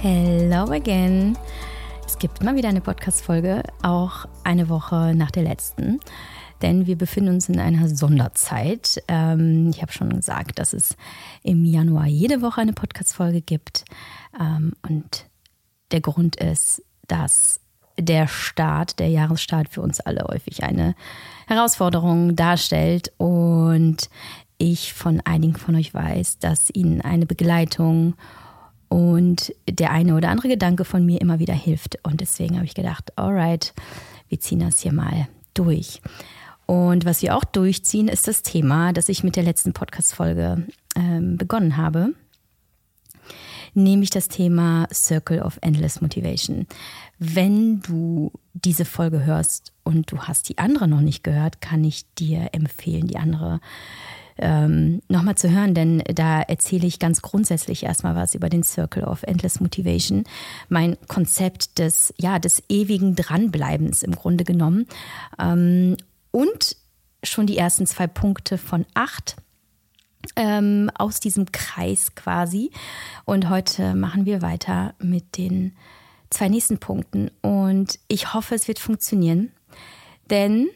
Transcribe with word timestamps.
Hello 0.00 0.70
again. 0.70 1.36
Es 2.06 2.20
gibt 2.20 2.40
mal 2.44 2.54
wieder 2.54 2.68
eine 2.68 2.80
Podcast-Folge, 2.80 3.64
auch 3.82 4.26
eine 4.44 4.68
Woche 4.68 5.12
nach 5.16 5.32
der 5.32 5.42
letzten. 5.42 5.98
Denn 6.62 6.86
wir 6.86 6.96
befinden 6.96 7.30
uns 7.34 7.48
in 7.48 7.58
einer 7.58 7.88
Sonderzeit. 7.88 9.02
Ähm, 9.08 9.70
ich 9.70 9.82
habe 9.82 9.90
schon 9.90 10.10
gesagt, 10.10 10.60
dass 10.60 10.72
es 10.72 10.96
im 11.42 11.64
Januar 11.64 12.06
jede 12.06 12.42
Woche 12.42 12.60
eine 12.60 12.74
Podcast-Folge 12.74 13.40
gibt. 13.40 13.86
Ähm, 14.40 14.74
und 14.88 15.26
der 15.90 16.00
Grund 16.00 16.36
ist, 16.36 16.80
dass 17.08 17.58
der 17.98 18.28
Start, 18.28 19.00
der 19.00 19.08
Jahresstart 19.08 19.68
für 19.68 19.82
uns 19.82 19.98
alle 19.98 20.22
häufig 20.28 20.62
eine 20.62 20.94
Herausforderung 21.48 22.36
darstellt. 22.36 23.10
Und 23.16 24.08
ich 24.58 24.94
von 24.94 25.20
einigen 25.24 25.56
von 25.56 25.74
euch 25.74 25.92
weiß, 25.92 26.38
dass 26.38 26.70
ihnen 26.72 27.00
eine 27.00 27.26
Begleitung 27.26 28.14
und 28.88 29.54
der 29.68 29.90
eine 29.90 30.14
oder 30.14 30.30
andere 30.30 30.48
Gedanke 30.48 30.84
von 30.84 31.04
mir 31.04 31.20
immer 31.20 31.38
wieder 31.38 31.54
hilft. 31.54 31.98
Und 32.02 32.20
deswegen 32.20 32.56
habe 32.56 32.66
ich 32.66 32.74
gedacht, 32.74 33.16
alright, 33.16 33.74
wir 34.28 34.40
ziehen 34.40 34.60
das 34.60 34.80
hier 34.80 34.92
mal 34.92 35.28
durch. 35.54 36.00
Und 36.66 37.04
was 37.04 37.22
wir 37.22 37.34
auch 37.36 37.44
durchziehen, 37.44 38.08
ist 38.08 38.28
das 38.28 38.42
Thema, 38.42 38.92
das 38.92 39.08
ich 39.08 39.24
mit 39.24 39.36
der 39.36 39.42
letzten 39.42 39.72
Podcast-Folge 39.72 40.66
ähm, 40.96 41.38
begonnen 41.38 41.78
habe, 41.78 42.12
nämlich 43.72 44.10
das 44.10 44.28
Thema 44.28 44.86
Circle 44.92 45.40
of 45.40 45.58
Endless 45.62 46.00
Motivation. 46.00 46.66
Wenn 47.18 47.80
du 47.80 48.32
diese 48.52 48.84
Folge 48.84 49.24
hörst 49.24 49.72
und 49.82 50.12
du 50.12 50.18
hast 50.18 50.48
die 50.48 50.58
andere 50.58 50.88
noch 50.88 51.00
nicht 51.00 51.24
gehört, 51.24 51.60
kann 51.60 51.84
ich 51.84 52.04
dir 52.14 52.50
empfehlen, 52.52 53.06
die 53.06 53.16
andere 53.16 53.60
ähm, 54.38 55.00
nochmal 55.08 55.36
zu 55.36 55.50
hören, 55.50 55.74
denn 55.74 56.02
da 56.14 56.40
erzähle 56.40 56.86
ich 56.86 56.98
ganz 56.98 57.22
grundsätzlich 57.22 57.84
erstmal 57.84 58.14
was 58.14 58.34
über 58.34 58.48
den 58.48 58.62
Circle 58.62 59.04
of 59.04 59.22
Endless 59.22 59.60
Motivation, 59.60 60.24
mein 60.68 60.96
Konzept 61.08 61.78
des, 61.78 62.14
ja, 62.18 62.38
des 62.38 62.62
ewigen 62.68 63.14
Dranbleibens 63.14 64.02
im 64.02 64.12
Grunde 64.12 64.44
genommen. 64.44 64.86
Ähm, 65.38 65.96
und 66.30 66.76
schon 67.24 67.46
die 67.46 67.58
ersten 67.58 67.86
zwei 67.86 68.06
Punkte 68.06 68.58
von 68.58 68.86
acht 68.94 69.36
ähm, 70.36 70.90
aus 70.94 71.20
diesem 71.20 71.50
Kreis 71.52 72.14
quasi. 72.14 72.70
Und 73.24 73.48
heute 73.48 73.94
machen 73.94 74.26
wir 74.26 74.42
weiter 74.42 74.94
mit 75.00 75.36
den 75.36 75.76
zwei 76.30 76.48
nächsten 76.48 76.78
Punkten. 76.78 77.30
Und 77.40 77.98
ich 78.08 78.34
hoffe, 78.34 78.54
es 78.54 78.68
wird 78.68 78.78
funktionieren. 78.78 79.52
Denn 80.30 80.68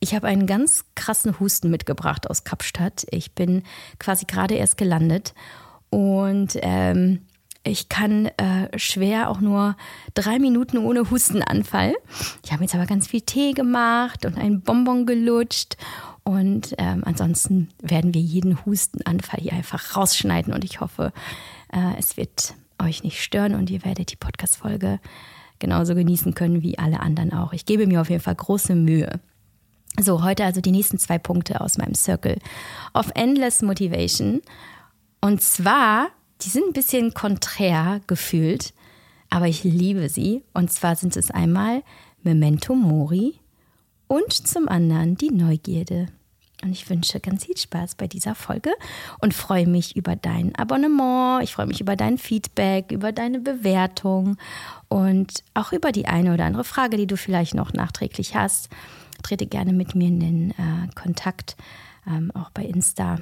ich 0.00 0.14
habe 0.14 0.26
einen 0.26 0.46
ganz 0.46 0.84
krassen 0.94 1.38
Husten 1.38 1.70
mitgebracht 1.70 2.28
aus 2.28 2.44
Kapstadt. 2.44 3.06
Ich 3.10 3.34
bin 3.34 3.62
quasi 3.98 4.24
gerade 4.24 4.54
erst 4.54 4.76
gelandet 4.76 5.34
und 5.90 6.56
ähm, 6.62 7.20
ich 7.62 7.90
kann 7.90 8.26
äh, 8.26 8.78
schwer 8.78 9.28
auch 9.28 9.40
nur 9.40 9.76
drei 10.14 10.38
Minuten 10.38 10.78
ohne 10.78 11.10
Hustenanfall. 11.10 11.94
Ich 12.42 12.52
habe 12.52 12.62
jetzt 12.62 12.74
aber 12.74 12.86
ganz 12.86 13.06
viel 13.06 13.20
Tee 13.20 13.52
gemacht 13.52 14.24
und 14.24 14.38
einen 14.38 14.62
Bonbon 14.62 15.04
gelutscht. 15.04 15.76
Und 16.22 16.74
ähm, 16.78 17.02
ansonsten 17.04 17.68
werden 17.82 18.14
wir 18.14 18.20
jeden 18.20 18.64
Hustenanfall 18.64 19.40
hier 19.40 19.52
einfach 19.52 19.94
rausschneiden. 19.96 20.54
Und 20.54 20.64
ich 20.64 20.80
hoffe, 20.80 21.12
äh, 21.70 21.98
es 21.98 22.16
wird 22.16 22.54
euch 22.82 23.04
nicht 23.04 23.22
stören 23.22 23.54
und 23.54 23.68
ihr 23.68 23.84
werdet 23.84 24.10
die 24.10 24.16
Podcast-Folge 24.16 24.98
genauso 25.58 25.94
genießen 25.94 26.34
können 26.34 26.62
wie 26.62 26.78
alle 26.78 27.00
anderen 27.00 27.34
auch. 27.34 27.52
Ich 27.52 27.66
gebe 27.66 27.86
mir 27.86 28.00
auf 28.00 28.08
jeden 28.08 28.22
Fall 28.22 28.36
große 28.36 28.74
Mühe. 28.74 29.20
So, 29.98 30.22
heute 30.22 30.44
also 30.44 30.60
die 30.60 30.70
nächsten 30.70 30.98
zwei 30.98 31.18
Punkte 31.18 31.60
aus 31.60 31.76
meinem 31.76 31.94
Circle 31.94 32.38
of 32.94 33.10
Endless 33.14 33.60
Motivation. 33.62 34.40
Und 35.20 35.42
zwar, 35.42 36.08
die 36.42 36.48
sind 36.48 36.68
ein 36.68 36.72
bisschen 36.72 37.12
konträr 37.12 38.00
gefühlt, 38.06 38.72
aber 39.28 39.46
ich 39.46 39.64
liebe 39.64 40.08
sie. 40.08 40.42
Und 40.54 40.72
zwar 40.72 40.96
sind 40.96 41.16
es 41.16 41.30
einmal 41.30 41.82
Memento 42.22 42.74
Mori 42.74 43.40
und 44.06 44.32
zum 44.32 44.68
anderen 44.68 45.16
die 45.16 45.30
Neugierde. 45.30 46.06
Und 46.62 46.72
ich 46.72 46.88
wünsche 46.90 47.20
ganz 47.20 47.46
viel 47.46 47.56
Spaß 47.56 47.94
bei 47.94 48.06
dieser 48.06 48.34
Folge 48.34 48.70
und 49.20 49.32
freue 49.32 49.66
mich 49.66 49.96
über 49.96 50.14
dein 50.14 50.54
Abonnement. 50.56 51.42
Ich 51.42 51.54
freue 51.54 51.66
mich 51.66 51.80
über 51.80 51.96
dein 51.96 52.18
Feedback, 52.18 52.92
über 52.92 53.12
deine 53.12 53.40
Bewertung 53.40 54.36
und 54.88 55.42
auch 55.54 55.72
über 55.72 55.90
die 55.90 56.06
eine 56.06 56.34
oder 56.34 56.44
andere 56.44 56.64
Frage, 56.64 56.98
die 56.98 57.06
du 57.06 57.16
vielleicht 57.16 57.54
noch 57.54 57.72
nachträglich 57.72 58.34
hast 58.34 58.68
trete 59.22 59.46
gerne 59.46 59.72
mit 59.72 59.94
mir 59.94 60.08
in 60.08 60.20
den 60.20 60.50
äh, 60.52 60.88
Kontakt, 60.94 61.56
ähm, 62.06 62.30
auch 62.34 62.50
bei 62.50 62.64
Insta. 62.64 63.18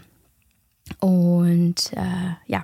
Und 1.01 1.93
äh, 1.93 2.35
ja, 2.47 2.63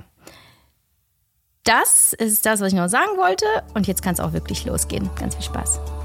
das 1.65 2.13
ist 2.13 2.47
das, 2.47 2.61
was 2.61 2.69
ich 2.69 2.79
noch 2.79 2.89
sagen 2.89 3.17
wollte. 3.17 3.47
Und 3.75 3.87
jetzt 3.87 4.03
kann 4.03 4.15
es 4.15 4.21
auch 4.21 4.33
wirklich 4.33 4.65
losgehen. 4.65 5.11
Ganz 5.17 5.35
viel 5.35 5.45
Spaß. 5.45 6.04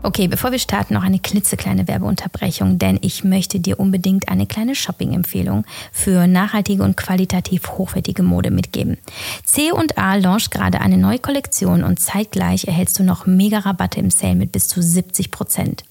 Okay, 0.00 0.28
bevor 0.28 0.52
wir 0.52 0.60
starten, 0.60 0.94
noch 0.94 1.02
eine 1.02 1.18
klitzekleine 1.18 1.88
Werbeunterbrechung, 1.88 2.78
denn 2.78 2.98
ich 3.02 3.24
möchte 3.24 3.58
dir 3.58 3.80
unbedingt 3.80 4.28
eine 4.28 4.46
kleine 4.46 4.76
Shopping-Empfehlung 4.76 5.64
für 5.92 6.28
nachhaltige 6.28 6.84
und 6.84 6.96
qualitativ 6.96 7.68
hochwertige 7.72 8.22
Mode 8.22 8.50
mitgeben. 8.52 8.98
C&A 9.44 10.14
launcht 10.14 10.52
gerade 10.52 10.80
eine 10.80 10.98
neue 10.98 11.18
Kollektion 11.18 11.82
und 11.82 11.98
zeitgleich 11.98 12.66
erhältst 12.66 12.98
du 12.98 13.02
noch 13.02 13.26
mega 13.26 13.58
Rabatte 13.58 13.98
im 13.98 14.10
Sale 14.10 14.36
mit 14.36 14.52
bis 14.52 14.68
zu 14.68 14.80
70 14.80 15.32
Prozent. 15.32 15.84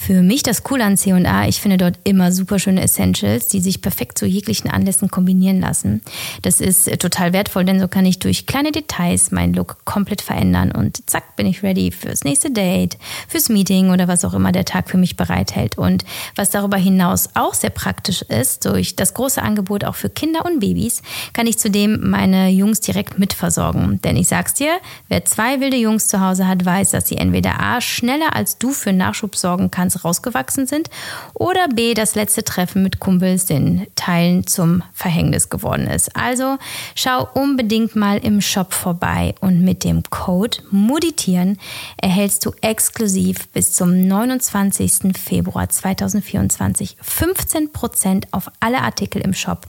Für 0.00 0.22
mich 0.22 0.44
das 0.44 0.62
Coole 0.62 0.84
an 0.84 0.96
C&A, 0.96 1.48
ich 1.48 1.60
finde 1.60 1.76
dort 1.76 1.98
immer 2.04 2.30
super 2.30 2.60
schöne 2.60 2.80
Essentials, 2.82 3.48
die 3.48 3.60
sich 3.60 3.82
perfekt 3.82 4.16
zu 4.16 4.26
jeglichen 4.26 4.70
Anlässen 4.70 5.10
kombinieren 5.10 5.60
lassen. 5.60 6.02
Das 6.42 6.60
ist 6.60 6.86
äh, 6.86 6.96
total 6.96 7.32
wertvoll, 7.32 7.64
denn 7.64 7.80
so 7.80 7.88
kann 7.88 8.06
ich 8.06 8.20
durch 8.20 8.46
kleine 8.46 8.70
Details 8.70 9.32
meinen 9.32 9.54
Look 9.54 9.84
komplett 9.84 10.22
verändern 10.22 10.70
und 10.70 11.10
zack, 11.10 11.34
bin 11.36 11.46
ich 11.46 11.64
ready 11.64 11.90
fürs 11.90 12.22
nächste 12.22 12.50
Date, 12.50 12.96
fürs 13.26 13.48
Meeting 13.48 13.90
oder 13.90 14.06
was 14.06 14.24
auch 14.24 14.34
immer 14.34 14.52
der 14.52 14.64
Tag 14.64 14.88
für 14.88 14.98
mich 14.98 15.16
bereithält. 15.16 15.76
Und 15.76 16.04
was 16.36 16.50
darüber 16.50 16.76
hinaus 16.76 17.30
auch 17.34 17.52
sehr 17.52 17.70
praktisch 17.70 18.22
ist, 18.22 18.66
durch 18.66 18.94
das 18.94 19.14
große 19.14 19.42
Angebot 19.42 19.84
auch 19.84 19.96
für 19.96 20.08
Kinder 20.08 20.46
und 20.46 20.60
Babys, 20.60 21.02
kann 21.32 21.48
ich 21.48 21.58
zudem 21.58 22.08
meine 22.08 22.50
Jungs 22.50 22.80
direkt 22.80 23.18
mitversorgen. 23.18 24.00
Denn 24.02 24.16
ich 24.16 24.28
sag's 24.28 24.54
dir, 24.54 24.78
wer 25.08 25.24
zwei 25.24 25.60
wilde 25.60 25.76
Jungs 25.76 26.06
zu 26.06 26.20
Hause 26.20 26.46
hat, 26.46 26.64
weiß, 26.64 26.90
dass 26.90 27.08
sie 27.08 27.16
entweder 27.16 27.60
A, 27.60 27.80
schneller 27.80 28.36
als 28.36 28.58
du 28.58 28.70
für 28.70 28.92
Nachschub 28.92 29.34
sorgen 29.34 29.72
kann, 29.72 29.87
ganz 29.88 30.04
rausgewachsen 30.04 30.66
sind 30.66 30.90
oder 31.32 31.66
B, 31.68 31.94
das 31.94 32.14
letzte 32.14 32.44
Treffen 32.44 32.82
mit 32.82 33.00
Kumpels 33.00 33.46
den 33.46 33.86
Teilen 33.94 34.46
zum 34.46 34.82
Verhängnis 34.92 35.48
geworden 35.48 35.86
ist. 35.86 36.14
Also 36.14 36.58
schau 36.94 37.26
unbedingt 37.32 37.96
mal 37.96 38.18
im 38.18 38.42
Shop 38.42 38.74
vorbei 38.74 39.34
und 39.40 39.62
mit 39.62 39.84
dem 39.84 40.02
Code 40.10 40.58
MUDITIEREN 40.70 41.56
erhältst 41.96 42.44
du 42.44 42.52
exklusiv 42.60 43.48
bis 43.48 43.72
zum 43.72 44.06
29. 44.06 45.16
Februar 45.18 45.68
2024 45.70 46.98
15% 47.02 48.24
auf 48.32 48.50
alle 48.60 48.82
Artikel 48.82 49.22
im 49.22 49.32
Shop, 49.32 49.66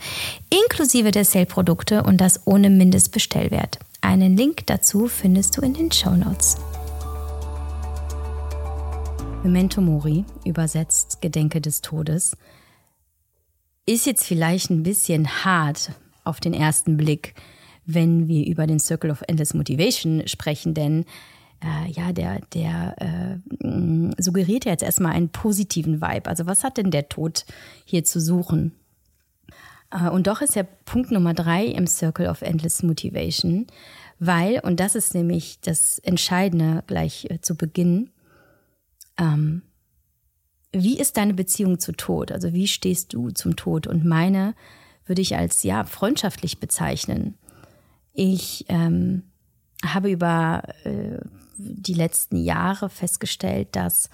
inklusive 0.50 1.12
der 1.12 1.24
Sale-Produkte 1.24 2.04
und 2.04 2.18
das 2.18 2.42
ohne 2.46 2.70
Mindestbestellwert. 2.70 3.80
Einen 4.02 4.36
Link 4.36 4.66
dazu 4.66 5.08
findest 5.08 5.56
du 5.56 5.62
in 5.62 5.74
den 5.74 5.92
Show 5.92 6.12
Notes. 6.12 6.58
Memento 9.44 9.80
Mori, 9.80 10.26
übersetzt 10.44 11.22
Gedenke 11.22 11.62
des 11.62 11.80
Todes, 11.80 12.36
ist 13.86 14.06
jetzt 14.06 14.26
vielleicht 14.26 14.70
ein 14.70 14.84
bisschen 14.84 15.46
hart 15.46 15.92
auf 16.26 16.42
den 16.42 16.54
ersten 16.54 16.98
Blick, 16.98 17.36
wenn 17.86 18.28
wir 18.28 18.46
über 18.46 18.68
den 18.68 18.80
Circle 18.80 19.12
of 19.12 19.24
Endless 19.28 19.54
Motivation 19.54 20.28
sprechen, 20.28 20.74
denn 20.74 21.06
äh, 21.64 21.90
ja, 21.90 22.12
der, 22.12 22.42
der 22.54 22.96
äh, 23.00 24.22
suggeriert 24.22 24.66
ja 24.66 24.72
jetzt 24.72 24.84
erstmal 24.84 25.14
einen 25.14 25.30
positiven 25.30 26.02
Vibe. 26.02 26.30
Also 26.30 26.46
was 26.46 26.64
hat 26.64 26.78
denn 26.78 26.92
der 26.92 27.08
Tod 27.08 27.46
hier 27.86 28.04
zu 28.04 28.20
suchen? 28.20 28.74
Äh, 29.90 30.10
und 30.10 30.28
doch 30.28 30.42
ist 30.42 30.56
ja 30.56 30.64
Punkt 30.84 31.12
Nummer 31.12 31.34
drei 31.34 31.66
im 31.66 31.88
Circle 31.88 32.28
of 32.28 32.42
Endless 32.42 32.84
Motivation, 32.84 33.68
weil, 34.20 34.60
und 34.60 34.82
das 34.82 34.96
ist 34.96 35.14
nämlich 35.14 35.60
das 35.62 35.98
Entscheidende 36.00 36.84
gleich 36.88 37.26
äh, 37.30 37.40
zu 37.42 37.56
Beginn, 37.56 38.10
ähm, 39.20 39.62
wie 40.72 41.00
ist 41.00 41.18
deine 41.18 41.34
Beziehung 41.34 41.80
zu 41.80 41.92
Tod? 41.92 42.32
Also 42.32 42.54
wie 42.54 42.68
stehst 42.68 43.14
du 43.14 43.32
zum 43.32 43.56
Tod? 43.56 43.88
Und 43.88 44.06
meine 44.06 44.56
würde 45.06 45.22
ich 45.22 45.36
als 45.36 45.64
ja 45.64 45.84
freundschaftlich 45.84 46.60
bezeichnen. 46.60 47.36
Ich 48.14 48.66
ähm, 48.70 49.24
habe 49.84 50.12
über 50.12 50.64
äh, 50.84 51.20
die 51.58 51.94
letzten 51.94 52.38
Jahre 52.38 52.90
festgestellt, 52.90 53.70
dass 53.76 54.10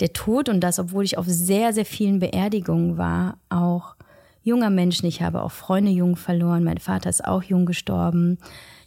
der 0.00 0.12
Tod 0.12 0.48
und 0.48 0.60
das, 0.60 0.78
obwohl 0.78 1.04
ich 1.04 1.18
auf 1.18 1.26
sehr, 1.26 1.72
sehr 1.72 1.84
vielen 1.84 2.18
Beerdigungen 2.18 2.96
war, 2.96 3.38
auch 3.48 3.96
junger 4.42 4.70
Menschen, 4.70 5.06
ich 5.06 5.22
habe 5.22 5.42
auch 5.42 5.52
Freunde 5.52 5.90
jung 5.90 6.16
verloren, 6.16 6.64
mein 6.64 6.78
Vater 6.78 7.10
ist 7.10 7.24
auch 7.24 7.42
jung 7.42 7.66
gestorben. 7.66 8.38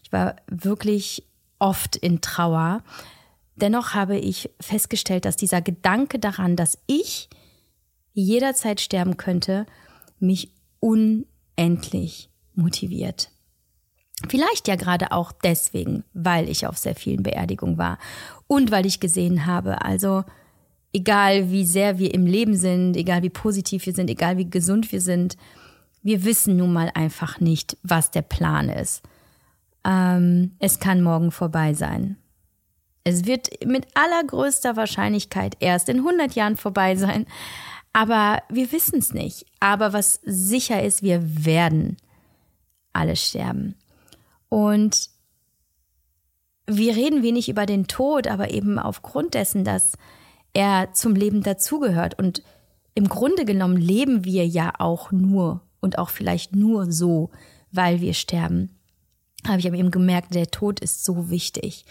Ich 0.03 0.11
war 0.11 0.35
wirklich 0.47 1.23
oft 1.59 1.95
in 1.95 2.21
Trauer, 2.21 2.81
Dennoch 3.55 3.93
habe 3.93 4.17
ich 4.17 4.49
festgestellt, 4.59 5.25
dass 5.25 5.37
dieser 5.37 5.61
Gedanke 5.61 6.19
daran, 6.19 6.55
dass 6.55 6.77
ich 6.87 7.29
jederzeit 8.13 8.81
sterben 8.81 9.17
könnte, 9.17 9.65
mich 10.19 10.51
unendlich 10.79 12.29
motiviert. 12.53 13.29
Vielleicht 14.29 14.67
ja 14.67 14.75
gerade 14.75 15.11
auch 15.11 15.31
deswegen, 15.31 16.03
weil 16.13 16.49
ich 16.49 16.67
auf 16.67 16.77
sehr 16.77 16.95
vielen 16.95 17.23
Beerdigungen 17.23 17.77
war 17.77 17.97
und 18.47 18.71
weil 18.71 18.85
ich 18.85 18.99
gesehen 18.99 19.45
habe, 19.45 19.81
also 19.83 20.23
egal 20.93 21.51
wie 21.51 21.65
sehr 21.65 21.99
wir 21.99 22.13
im 22.13 22.25
Leben 22.25 22.55
sind, 22.55 22.95
egal 22.95 23.23
wie 23.23 23.29
positiv 23.29 23.85
wir 23.85 23.93
sind, 23.93 24.09
egal 24.09 24.37
wie 24.37 24.49
gesund 24.49 24.91
wir 24.91 25.01
sind, 25.01 25.35
wir 26.01 26.23
wissen 26.23 26.55
nun 26.55 26.71
mal 26.71 26.91
einfach 26.93 27.39
nicht, 27.39 27.77
was 27.83 28.11
der 28.11 28.21
Plan 28.21 28.69
ist. 28.69 29.03
Ähm, 29.83 30.51
es 30.59 30.79
kann 30.79 31.01
morgen 31.01 31.31
vorbei 31.31 31.73
sein. 31.73 32.17
Es 33.07 33.25
wird 33.25 33.63
mit 33.63 33.85
allergrößter 33.93 34.75
Wahrscheinlichkeit 34.75 35.57
erst 35.59 35.89
in 35.89 35.97
100 35.97 36.33
Jahren 36.33 36.57
vorbei 36.57 36.95
sein. 36.95 37.27
Aber 37.93 38.41
wir 38.49 38.71
wissen 38.71 38.97
es 38.97 39.13
nicht. 39.13 39.45
Aber 39.59 39.93
was 39.93 40.19
sicher 40.25 40.83
ist, 40.83 41.03
wir 41.03 41.45
werden 41.45 41.97
alle 42.93 43.15
sterben. 43.15 43.75
Und 44.49 45.09
wir 46.65 46.95
reden 46.95 47.21
wenig 47.21 47.47
über 47.47 47.67
den 47.67 47.87
Tod, 47.87 48.25
aber 48.25 48.49
eben 48.49 48.79
aufgrund 48.79 49.35
dessen, 49.35 49.63
dass 49.63 49.93
er 50.53 50.91
zum 50.93 51.13
Leben 51.13 51.43
dazugehört. 51.43 52.17
Und 52.17 52.41
im 52.95 53.07
Grunde 53.07 53.45
genommen 53.45 53.77
leben 53.77 54.25
wir 54.25 54.47
ja 54.47 54.73
auch 54.79 55.11
nur 55.11 55.61
und 55.79 55.99
auch 55.99 56.09
vielleicht 56.09 56.55
nur 56.55 56.91
so, 56.91 57.29
weil 57.71 58.01
wir 58.01 58.15
sterben. 58.15 58.79
Habe 59.45 59.59
ich 59.59 59.67
aber 59.67 59.77
eben 59.77 59.91
gemerkt, 59.91 60.33
der 60.33 60.49
Tod 60.49 60.79
ist 60.79 61.05
so 61.05 61.29
wichtig 61.29 61.85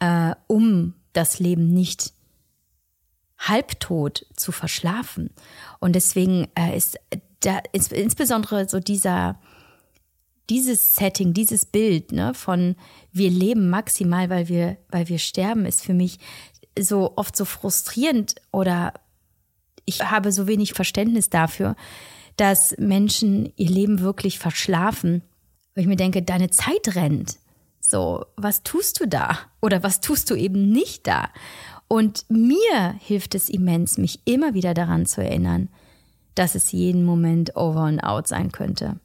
äh, 0.00 0.34
um 0.46 0.94
das 1.12 1.38
Leben 1.38 1.72
nicht 1.72 2.12
halbtot 3.38 4.26
zu 4.34 4.52
verschlafen. 4.52 5.30
Und 5.78 5.94
deswegen 5.94 6.48
äh, 6.54 6.76
ist 6.76 6.98
da 7.40 7.60
ist 7.72 7.92
insbesondere 7.92 8.68
so 8.68 8.80
dieser 8.80 9.38
dieses 10.50 10.96
Setting, 10.96 11.34
dieses 11.34 11.66
Bild 11.66 12.12
ne, 12.12 12.34
von 12.34 12.74
wir 13.12 13.30
leben 13.30 13.68
maximal, 13.68 14.30
weil 14.30 14.48
wir, 14.48 14.78
weil 14.88 15.08
wir 15.08 15.18
sterben, 15.18 15.66
ist 15.66 15.84
für 15.84 15.92
mich 15.92 16.18
so 16.78 17.16
oft 17.16 17.36
so 17.36 17.44
frustrierend 17.44 18.36
oder 18.50 18.94
ich 19.84 20.02
habe 20.10 20.32
so 20.32 20.46
wenig 20.46 20.72
Verständnis 20.72 21.30
dafür, 21.30 21.76
dass 22.36 22.76
Menschen 22.78 23.52
ihr 23.56 23.70
Leben 23.70 24.00
wirklich 24.00 24.38
verschlafen. 24.38 25.22
Weil 25.74 25.82
ich 25.82 25.88
mir 25.88 25.96
denke, 25.96 26.22
deine 26.22 26.50
Zeit 26.50 26.94
rennt. 26.94 27.38
So, 27.80 28.26
was 28.36 28.62
tust 28.62 29.00
du 29.00 29.06
da? 29.06 29.38
Oder 29.60 29.82
was 29.82 30.00
tust 30.00 30.30
du 30.30 30.34
eben 30.34 30.70
nicht 30.70 31.06
da? 31.06 31.28
Und 31.88 32.26
mir 32.28 32.94
hilft 32.98 33.34
es 33.34 33.48
immens, 33.48 33.98
mich 33.98 34.20
immer 34.24 34.54
wieder 34.54 34.74
daran 34.74 35.06
zu 35.06 35.22
erinnern, 35.22 35.68
dass 36.34 36.54
es 36.54 36.72
jeden 36.72 37.04
Moment 37.04 37.56
over 37.56 37.80
and 37.80 38.04
out 38.04 38.28
sein 38.28 38.52
könnte. 38.52 39.00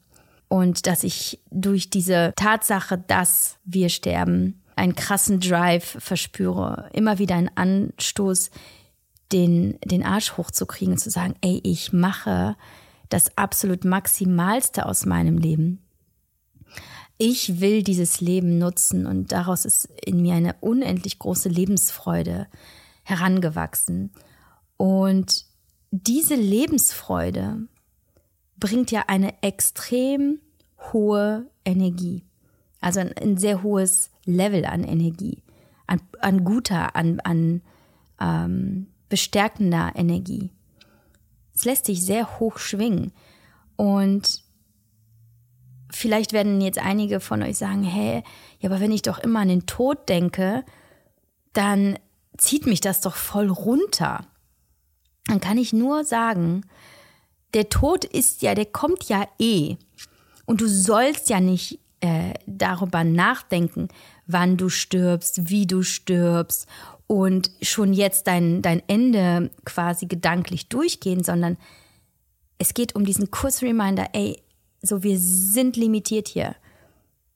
Und 0.48 0.86
dass 0.86 1.02
ich 1.02 1.40
durch 1.50 1.90
diese 1.90 2.32
Tatsache, 2.36 2.98
dass 2.98 3.58
wir 3.64 3.88
sterben, 3.88 4.62
einen 4.76 4.94
krassen 4.94 5.40
Drive 5.40 5.96
verspüre, 5.98 6.90
immer 6.92 7.18
wieder 7.18 7.36
einen 7.36 7.50
Anstoß, 7.56 8.50
den, 9.32 9.78
den 9.84 10.04
Arsch 10.04 10.36
hochzukriegen 10.36 10.94
und 10.94 10.98
zu 10.98 11.10
sagen, 11.10 11.34
ey, 11.40 11.60
ich 11.64 11.92
mache 11.92 12.56
das 13.08 13.36
absolut 13.36 13.84
Maximalste 13.84 14.86
aus 14.86 15.06
meinem 15.06 15.38
Leben 15.38 15.80
ich 17.18 17.60
will 17.60 17.82
dieses 17.82 18.20
Leben 18.20 18.58
nutzen 18.58 19.06
und 19.06 19.32
daraus 19.32 19.64
ist 19.64 19.88
in 20.04 20.20
mir 20.22 20.34
eine 20.34 20.56
unendlich 20.60 21.18
große 21.18 21.48
Lebensfreude 21.48 22.46
herangewachsen. 23.02 24.10
Und 24.76 25.46
diese 25.90 26.34
Lebensfreude 26.34 27.68
bringt 28.58 28.90
ja 28.90 29.04
eine 29.06 29.42
extrem 29.42 30.40
hohe 30.92 31.46
Energie, 31.64 32.24
also 32.80 33.00
ein, 33.00 33.12
ein 33.16 33.36
sehr 33.36 33.62
hohes 33.62 34.10
Level 34.24 34.64
an 34.64 34.84
Energie, 34.84 35.42
an, 35.86 36.00
an 36.20 36.44
guter, 36.44 36.96
an, 36.96 37.20
an 37.20 37.62
ähm, 38.20 38.88
bestärkender 39.08 39.92
Energie. 39.94 40.50
Es 41.54 41.64
lässt 41.64 41.84
sich 41.84 42.04
sehr 42.04 42.40
hoch 42.40 42.58
schwingen 42.58 43.12
und 43.76 44.43
vielleicht 45.94 46.32
werden 46.32 46.60
jetzt 46.60 46.78
einige 46.78 47.20
von 47.20 47.42
euch 47.42 47.56
sagen, 47.58 47.82
hey, 47.82 48.22
ja, 48.60 48.70
aber 48.70 48.80
wenn 48.80 48.92
ich 48.92 49.02
doch 49.02 49.18
immer 49.18 49.40
an 49.40 49.48
den 49.48 49.66
Tod 49.66 50.08
denke, 50.08 50.64
dann 51.52 51.98
zieht 52.36 52.66
mich 52.66 52.80
das 52.80 53.00
doch 53.00 53.14
voll 53.14 53.50
runter. 53.50 54.26
Dann 55.26 55.40
kann 55.40 55.58
ich 55.58 55.72
nur 55.72 56.04
sagen, 56.04 56.62
der 57.54 57.68
Tod 57.68 58.04
ist 58.04 58.42
ja, 58.42 58.54
der 58.54 58.66
kommt 58.66 59.04
ja 59.08 59.26
eh. 59.38 59.76
Und 60.44 60.60
du 60.60 60.68
sollst 60.68 61.30
ja 61.30 61.40
nicht 61.40 61.78
äh, 62.00 62.34
darüber 62.46 63.04
nachdenken, 63.04 63.88
wann 64.26 64.56
du 64.56 64.68
stirbst, 64.68 65.48
wie 65.48 65.66
du 65.66 65.82
stirbst 65.82 66.66
und 67.06 67.50
schon 67.62 67.92
jetzt 67.92 68.26
dein, 68.26 68.62
dein 68.62 68.82
Ende 68.88 69.50
quasi 69.64 70.06
gedanklich 70.06 70.68
durchgehen, 70.68 71.22
sondern 71.22 71.56
es 72.58 72.74
geht 72.74 72.94
um 72.94 73.04
diesen 73.04 73.30
kurzen 73.30 73.66
Reminder, 73.66 74.08
ey, 74.12 74.42
so, 74.84 75.02
wir 75.02 75.18
sind 75.18 75.76
limitiert 75.76 76.28
hier. 76.28 76.54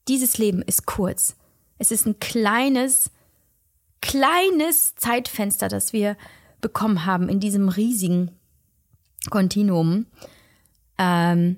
Dieses 0.06 0.36
Leben 0.36 0.60
ist 0.62 0.86
kurz. 0.86 1.34
Es 1.78 1.90
ist 1.90 2.06
ein 2.06 2.20
kleines, 2.20 3.10
kleines 4.02 4.94
Zeitfenster, 4.96 5.68
das 5.68 5.92
wir 5.92 6.16
bekommen 6.60 7.06
haben 7.06 7.28
in 7.28 7.40
diesem 7.40 7.68
riesigen 7.68 8.32
Kontinuum. 9.30 10.06
Ähm, 10.98 11.56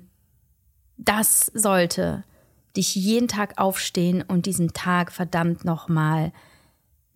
das 0.97 1.51
sollte 1.53 2.23
dich 2.77 2.95
jeden 2.95 3.27
Tag 3.27 3.59
aufstehen 3.59 4.21
und 4.21 4.45
diesen 4.45 4.73
Tag 4.73 5.11
verdammt 5.11 5.65
nochmal 5.65 6.31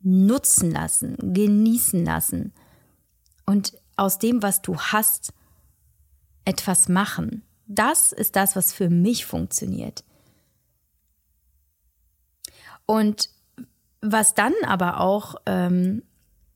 nutzen 0.01 0.69
lassen, 0.69 1.15
genießen 1.33 2.03
lassen 2.03 2.51
und 3.45 3.73
aus 3.95 4.19
dem, 4.19 4.43
was 4.43 4.61
du 4.61 4.77
hast, 4.77 5.31
etwas 6.43 6.89
machen. 6.89 7.43
Das 7.67 8.11
ist 8.11 8.35
das, 8.35 8.55
was 8.55 8.73
für 8.73 8.89
mich 8.89 9.25
funktioniert. 9.25 10.03
Und 12.85 13.29
was 14.01 14.33
dann 14.35 14.53
aber 14.65 14.99
auch 14.99 15.35
ähm, 15.45 16.03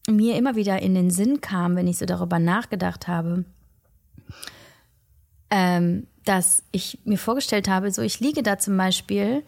mir 0.08 0.36
immer 0.36 0.56
wieder 0.56 0.82
in 0.82 0.94
den 0.94 1.10
Sinn 1.10 1.42
kam, 1.42 1.76
wenn 1.76 1.88
ich 1.88 1.98
so 1.98 2.06
darüber 2.06 2.38
nachgedacht 2.40 3.08
habe, 3.08 3.46
ähm, 5.50 6.06
dass 6.26 6.64
ich 6.72 7.00
mir 7.06 7.18
vorgestellt 7.18 7.68
habe, 7.68 7.92
so 7.92 8.04
ich 8.04 8.20
liege 8.20 8.44
da 8.44 8.60
zum 8.60 8.78
Beispiel 8.78 9.44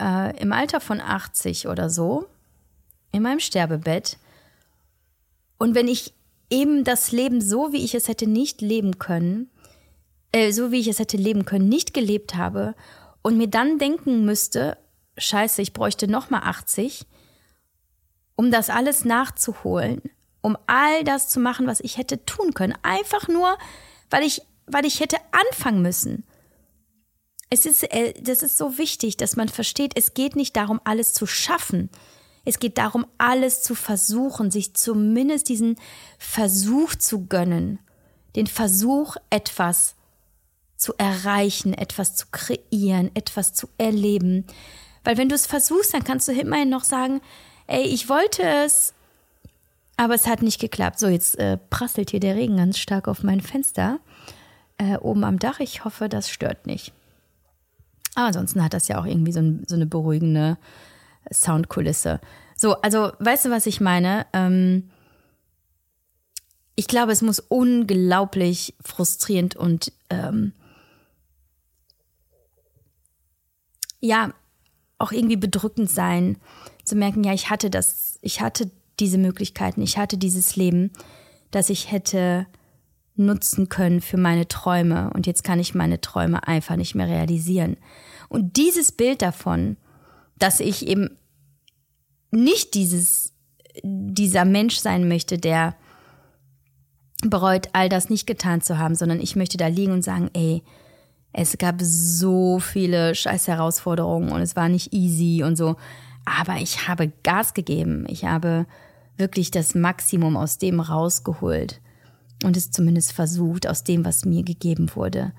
äh, 0.00 0.36
im 0.40 0.52
Alter 0.52 0.80
von 0.80 1.00
80 1.00 1.66
oder 1.66 1.90
so 1.90 2.26
in 3.10 3.22
meinem 3.22 3.40
Sterbebett 3.40 4.18
und 5.58 5.74
wenn 5.74 5.88
ich 5.88 6.12
eben 6.50 6.84
das 6.84 7.10
Leben 7.10 7.40
so, 7.40 7.72
wie 7.72 7.84
ich 7.84 7.94
es 7.94 8.08
hätte 8.08 8.26
nicht 8.26 8.60
leben 8.60 8.98
können, 8.98 9.50
äh, 10.34 10.50
so 10.50 10.72
wie 10.72 10.80
ich 10.80 10.88
es 10.88 10.98
hätte 10.98 11.16
leben 11.16 11.44
können, 11.44 11.68
nicht 11.68 11.94
gelebt 11.94 12.34
habe 12.34 12.74
und 13.22 13.38
mir 13.38 13.46
dann 13.46 13.78
denken 13.78 14.24
müsste, 14.24 14.76
scheiße, 15.16 15.62
ich 15.62 15.72
bräuchte 15.72 16.08
noch 16.08 16.28
mal 16.28 16.40
80, 16.40 17.06
um 18.34 18.50
das 18.50 18.68
alles 18.68 19.04
nachzuholen, 19.04 20.02
um 20.40 20.58
all 20.66 21.04
das 21.04 21.28
zu 21.28 21.38
machen, 21.38 21.68
was 21.68 21.78
ich 21.78 21.98
hätte 21.98 22.26
tun 22.26 22.52
können, 22.52 22.74
einfach 22.82 23.28
nur, 23.28 23.56
weil 24.10 24.24
ich, 24.24 24.42
weil 24.66 24.84
ich 24.84 24.98
hätte 24.98 25.18
anfangen 25.30 25.82
müssen. 25.82 26.24
Es 27.48 27.64
ist, 27.64 27.84
äh, 27.92 28.12
das 28.20 28.42
ist 28.42 28.58
so 28.58 28.76
wichtig, 28.76 29.16
dass 29.16 29.36
man 29.36 29.48
versteht, 29.48 29.92
es 29.94 30.14
geht 30.14 30.34
nicht 30.34 30.56
darum, 30.56 30.80
alles 30.82 31.12
zu 31.12 31.26
schaffen. 31.26 31.90
Es 32.44 32.58
geht 32.58 32.76
darum, 32.76 33.06
alles 33.18 33.62
zu 33.62 33.76
versuchen, 33.76 34.50
sich 34.50 34.74
zumindest 34.74 35.48
diesen 35.48 35.76
Versuch 36.18 36.96
zu 36.96 37.26
gönnen, 37.26 37.78
den 38.34 38.48
Versuch, 38.48 39.16
etwas 39.30 39.94
zu 40.84 40.92
erreichen, 40.98 41.72
etwas 41.72 42.14
zu 42.14 42.26
kreieren, 42.30 43.10
etwas 43.14 43.54
zu 43.54 43.70
erleben. 43.78 44.44
Weil 45.02 45.16
wenn 45.16 45.30
du 45.30 45.34
es 45.34 45.46
versuchst, 45.46 45.94
dann 45.94 46.04
kannst 46.04 46.28
du 46.28 46.32
immerhin 46.32 46.68
noch 46.68 46.84
sagen, 46.84 47.22
ey, 47.66 47.84
ich 47.84 48.10
wollte 48.10 48.42
es, 48.42 48.92
aber 49.96 50.14
es 50.14 50.26
hat 50.26 50.42
nicht 50.42 50.60
geklappt. 50.60 50.98
So, 50.98 51.08
jetzt 51.08 51.38
äh, 51.38 51.56
prasselt 51.70 52.10
hier 52.10 52.20
der 52.20 52.36
Regen 52.36 52.58
ganz 52.58 52.76
stark 52.76 53.08
auf 53.08 53.22
mein 53.22 53.40
Fenster 53.40 53.98
äh, 54.76 54.98
oben 54.98 55.24
am 55.24 55.38
Dach. 55.38 55.58
Ich 55.60 55.86
hoffe, 55.86 56.10
das 56.10 56.28
stört 56.28 56.66
nicht. 56.66 56.92
Aber 58.14 58.26
ansonsten 58.26 58.62
hat 58.62 58.74
das 58.74 58.88
ja 58.88 59.00
auch 59.00 59.06
irgendwie 59.06 59.32
so, 59.32 59.40
ein, 59.40 59.64
so 59.66 59.74
eine 59.74 59.86
beruhigende 59.86 60.58
Soundkulisse. 61.32 62.20
So, 62.56 62.74
also 62.82 63.12
weißt 63.20 63.46
du, 63.46 63.50
was 63.50 63.64
ich 63.64 63.80
meine? 63.80 64.26
Ähm, 64.34 64.90
ich 66.76 66.88
glaube, 66.88 67.12
es 67.12 67.22
muss 67.22 67.40
unglaublich 67.40 68.74
frustrierend 68.84 69.56
und 69.56 69.92
ähm, 70.10 70.52
ja, 74.04 74.32
auch 74.98 75.12
irgendwie 75.12 75.36
bedrückend 75.36 75.90
sein, 75.90 76.36
zu 76.84 76.96
merken, 76.96 77.24
ja, 77.24 77.32
ich 77.32 77.50
hatte 77.50 77.70
das, 77.70 78.18
ich 78.22 78.40
hatte 78.40 78.70
diese 79.00 79.18
Möglichkeiten, 79.18 79.82
ich 79.82 79.98
hatte 79.98 80.18
dieses 80.18 80.56
Leben, 80.56 80.92
das 81.50 81.70
ich 81.70 81.90
hätte 81.90 82.46
nutzen 83.16 83.68
können 83.68 84.00
für 84.00 84.16
meine 84.16 84.48
Träume 84.48 85.10
und 85.14 85.26
jetzt 85.26 85.44
kann 85.44 85.60
ich 85.60 85.74
meine 85.74 86.00
Träume 86.00 86.46
einfach 86.46 86.76
nicht 86.76 86.94
mehr 86.94 87.08
realisieren. 87.08 87.76
Und 88.28 88.56
dieses 88.56 88.92
Bild 88.92 89.22
davon, 89.22 89.76
dass 90.38 90.60
ich 90.60 90.86
eben 90.86 91.16
nicht 92.30 92.74
dieses, 92.74 93.32
dieser 93.82 94.44
Mensch 94.44 94.76
sein 94.76 95.08
möchte, 95.08 95.38
der 95.38 95.76
bereut, 97.22 97.68
all 97.72 97.88
das 97.88 98.10
nicht 98.10 98.26
getan 98.26 98.60
zu 98.60 98.78
haben, 98.78 98.96
sondern 98.96 99.20
ich 99.20 99.36
möchte 99.36 99.56
da 99.56 99.68
liegen 99.68 99.92
und 99.92 100.02
sagen, 100.02 100.28
ey, 100.34 100.62
es 101.36 101.58
gab 101.58 101.80
so 101.82 102.60
viele 102.60 103.14
scheiß 103.14 103.48
Herausforderungen 103.48 104.30
und 104.30 104.40
es 104.40 104.54
war 104.54 104.68
nicht 104.68 104.92
easy 104.92 105.42
und 105.42 105.56
so. 105.56 105.74
Aber 106.24 106.56
ich 106.56 106.86
habe 106.86 107.12
Gas 107.24 107.54
gegeben. 107.54 108.06
Ich 108.08 108.24
habe 108.24 108.66
wirklich 109.16 109.50
das 109.50 109.74
Maximum 109.74 110.36
aus 110.36 110.58
dem 110.58 110.78
rausgeholt 110.78 111.80
und 112.44 112.56
es 112.56 112.70
zumindest 112.70 113.12
versucht, 113.12 113.66
aus 113.66 113.82
dem, 113.82 114.04
was 114.04 114.24
mir 114.24 114.44
gegeben 114.44 114.94
wurde. 114.94 115.32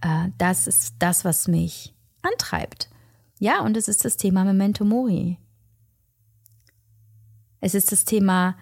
Äh, 0.00 0.28
das 0.38 0.66
ist 0.66 0.94
das, 0.98 1.26
was 1.26 1.46
mich 1.46 1.94
antreibt. 2.22 2.88
Ja, 3.38 3.60
und 3.60 3.76
es 3.76 3.86
ist 3.86 4.06
das 4.06 4.16
Thema 4.16 4.44
Memento 4.44 4.86
Mori. 4.86 5.38
Es 7.60 7.74
ist 7.74 7.92
das 7.92 8.06
Thema, 8.06 8.56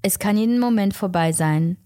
es 0.00 0.18
kann 0.18 0.38
jeden 0.38 0.58
Moment 0.58 0.94
vorbei 0.94 1.32
sein, 1.32 1.76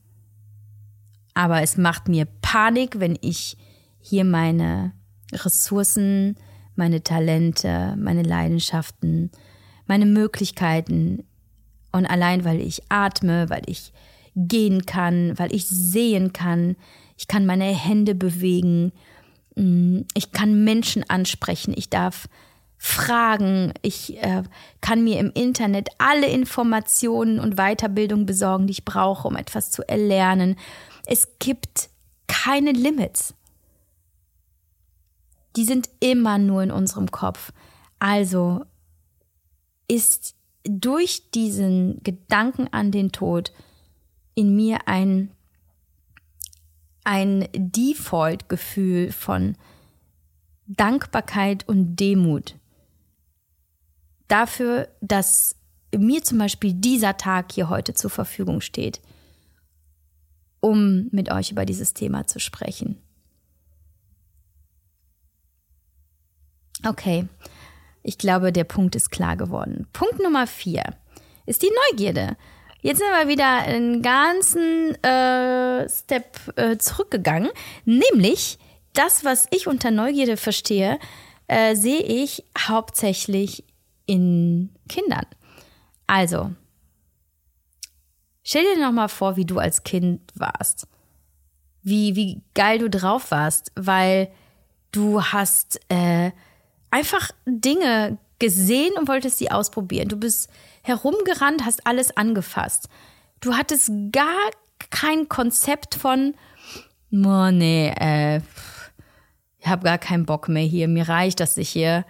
aber 1.34 1.62
es 1.62 1.76
macht 1.76 2.08
mir 2.08 2.26
Panik, 2.50 2.98
wenn 2.98 3.18
ich 3.20 3.58
hier 4.00 4.24
meine 4.24 4.94
Ressourcen, 5.34 6.38
meine 6.76 7.02
Talente, 7.02 7.94
meine 7.98 8.22
Leidenschaften, 8.22 9.30
meine 9.86 10.06
Möglichkeiten 10.06 11.24
und 11.92 12.06
allein 12.06 12.46
weil 12.46 12.62
ich 12.62 12.84
atme, 12.88 13.50
weil 13.50 13.60
ich 13.66 13.92
gehen 14.34 14.86
kann, 14.86 15.38
weil 15.38 15.54
ich 15.54 15.66
sehen 15.68 16.32
kann, 16.32 16.76
ich 17.18 17.28
kann 17.28 17.44
meine 17.44 17.64
Hände 17.64 18.14
bewegen, 18.14 18.92
mm, 19.54 20.00
ich 20.14 20.32
kann 20.32 20.64
Menschen 20.64 21.04
ansprechen, 21.10 21.74
ich 21.76 21.90
darf 21.90 22.30
fragen, 22.78 23.74
ich 23.82 24.22
äh, 24.22 24.42
kann 24.80 25.04
mir 25.04 25.20
im 25.20 25.32
Internet 25.34 25.90
alle 25.98 26.28
Informationen 26.28 27.40
und 27.40 27.56
Weiterbildung 27.56 28.24
besorgen, 28.24 28.68
die 28.68 28.72
ich 28.72 28.86
brauche, 28.86 29.28
um 29.28 29.36
etwas 29.36 29.70
zu 29.70 29.86
erlernen. 29.86 30.56
Es 31.04 31.28
gibt 31.38 31.90
keine 32.28 32.72
Limits. 32.72 33.34
Die 35.56 35.64
sind 35.64 35.88
immer 35.98 36.38
nur 36.38 36.62
in 36.62 36.70
unserem 36.70 37.10
Kopf. 37.10 37.52
Also 37.98 38.64
ist 39.88 40.36
durch 40.62 41.30
diesen 41.32 42.00
Gedanken 42.04 42.68
an 42.68 42.92
den 42.92 43.10
Tod 43.10 43.52
in 44.34 44.54
mir 44.54 44.86
ein, 44.86 45.32
ein 47.02 47.48
Default-Gefühl 47.52 49.10
von 49.10 49.56
Dankbarkeit 50.66 51.66
und 51.66 51.96
Demut 51.96 52.54
dafür, 54.28 54.88
dass 55.00 55.56
mir 55.96 56.22
zum 56.22 56.38
Beispiel 56.38 56.74
dieser 56.74 57.16
Tag 57.16 57.52
hier 57.52 57.68
heute 57.68 57.94
zur 57.94 58.10
Verfügung 58.10 58.60
steht, 58.60 59.00
um 60.60 61.08
mit 61.12 61.30
euch 61.30 61.50
über 61.50 61.64
dieses 61.64 61.94
Thema 61.94 62.26
zu 62.26 62.40
sprechen. 62.40 63.00
Okay, 66.86 67.26
ich 68.02 68.18
glaube, 68.18 68.52
der 68.52 68.64
Punkt 68.64 68.94
ist 68.94 69.10
klar 69.10 69.36
geworden. 69.36 69.86
Punkt 69.92 70.22
Nummer 70.22 70.46
vier 70.46 70.94
ist 71.46 71.62
die 71.62 71.72
Neugierde. 71.90 72.36
Jetzt 72.80 72.98
sind 72.98 73.08
wir 73.08 73.28
wieder 73.28 73.48
einen 73.48 74.02
ganzen 74.02 74.94
äh, 75.02 75.88
Step 75.88 76.38
äh, 76.56 76.78
zurückgegangen, 76.78 77.50
nämlich 77.84 78.58
das, 78.94 79.24
was 79.24 79.46
ich 79.50 79.66
unter 79.66 79.90
Neugierde 79.90 80.36
verstehe, 80.36 80.98
äh, 81.48 81.74
sehe 81.74 82.02
ich 82.02 82.44
hauptsächlich 82.56 83.64
in 84.06 84.70
Kindern. 84.88 85.26
Also, 86.06 86.52
stell 88.48 88.64
dir 88.64 88.80
noch 88.80 88.92
mal 88.92 89.08
vor, 89.08 89.36
wie 89.36 89.44
du 89.44 89.58
als 89.58 89.82
Kind 89.82 90.22
warst. 90.34 90.86
Wie, 91.82 92.16
wie 92.16 92.40
geil 92.54 92.78
du 92.78 92.88
drauf 92.88 93.30
warst, 93.30 93.72
weil 93.74 94.30
du 94.90 95.22
hast 95.22 95.78
äh, 95.90 96.30
einfach 96.90 97.30
Dinge 97.44 98.16
gesehen 98.38 98.94
und 98.98 99.06
wolltest 99.06 99.36
sie 99.36 99.50
ausprobieren. 99.50 100.08
Du 100.08 100.16
bist 100.16 100.48
herumgerannt, 100.80 101.66
hast 101.66 101.86
alles 101.86 102.16
angefasst. 102.16 102.88
Du 103.40 103.54
hattest 103.54 103.90
gar 104.12 104.50
kein 104.90 105.28
Konzept 105.28 105.94
von, 105.94 106.34
oh 107.12 107.50
nee, 107.50 107.92
äh, 108.00 108.40
ich 109.58 109.66
habe 109.66 109.84
gar 109.84 109.98
keinen 109.98 110.24
Bock 110.24 110.48
mehr 110.48 110.62
hier. 110.62 110.88
Mir 110.88 111.06
reicht, 111.06 111.40
dass 111.40 111.58
ich 111.58 111.68
hier 111.68 112.06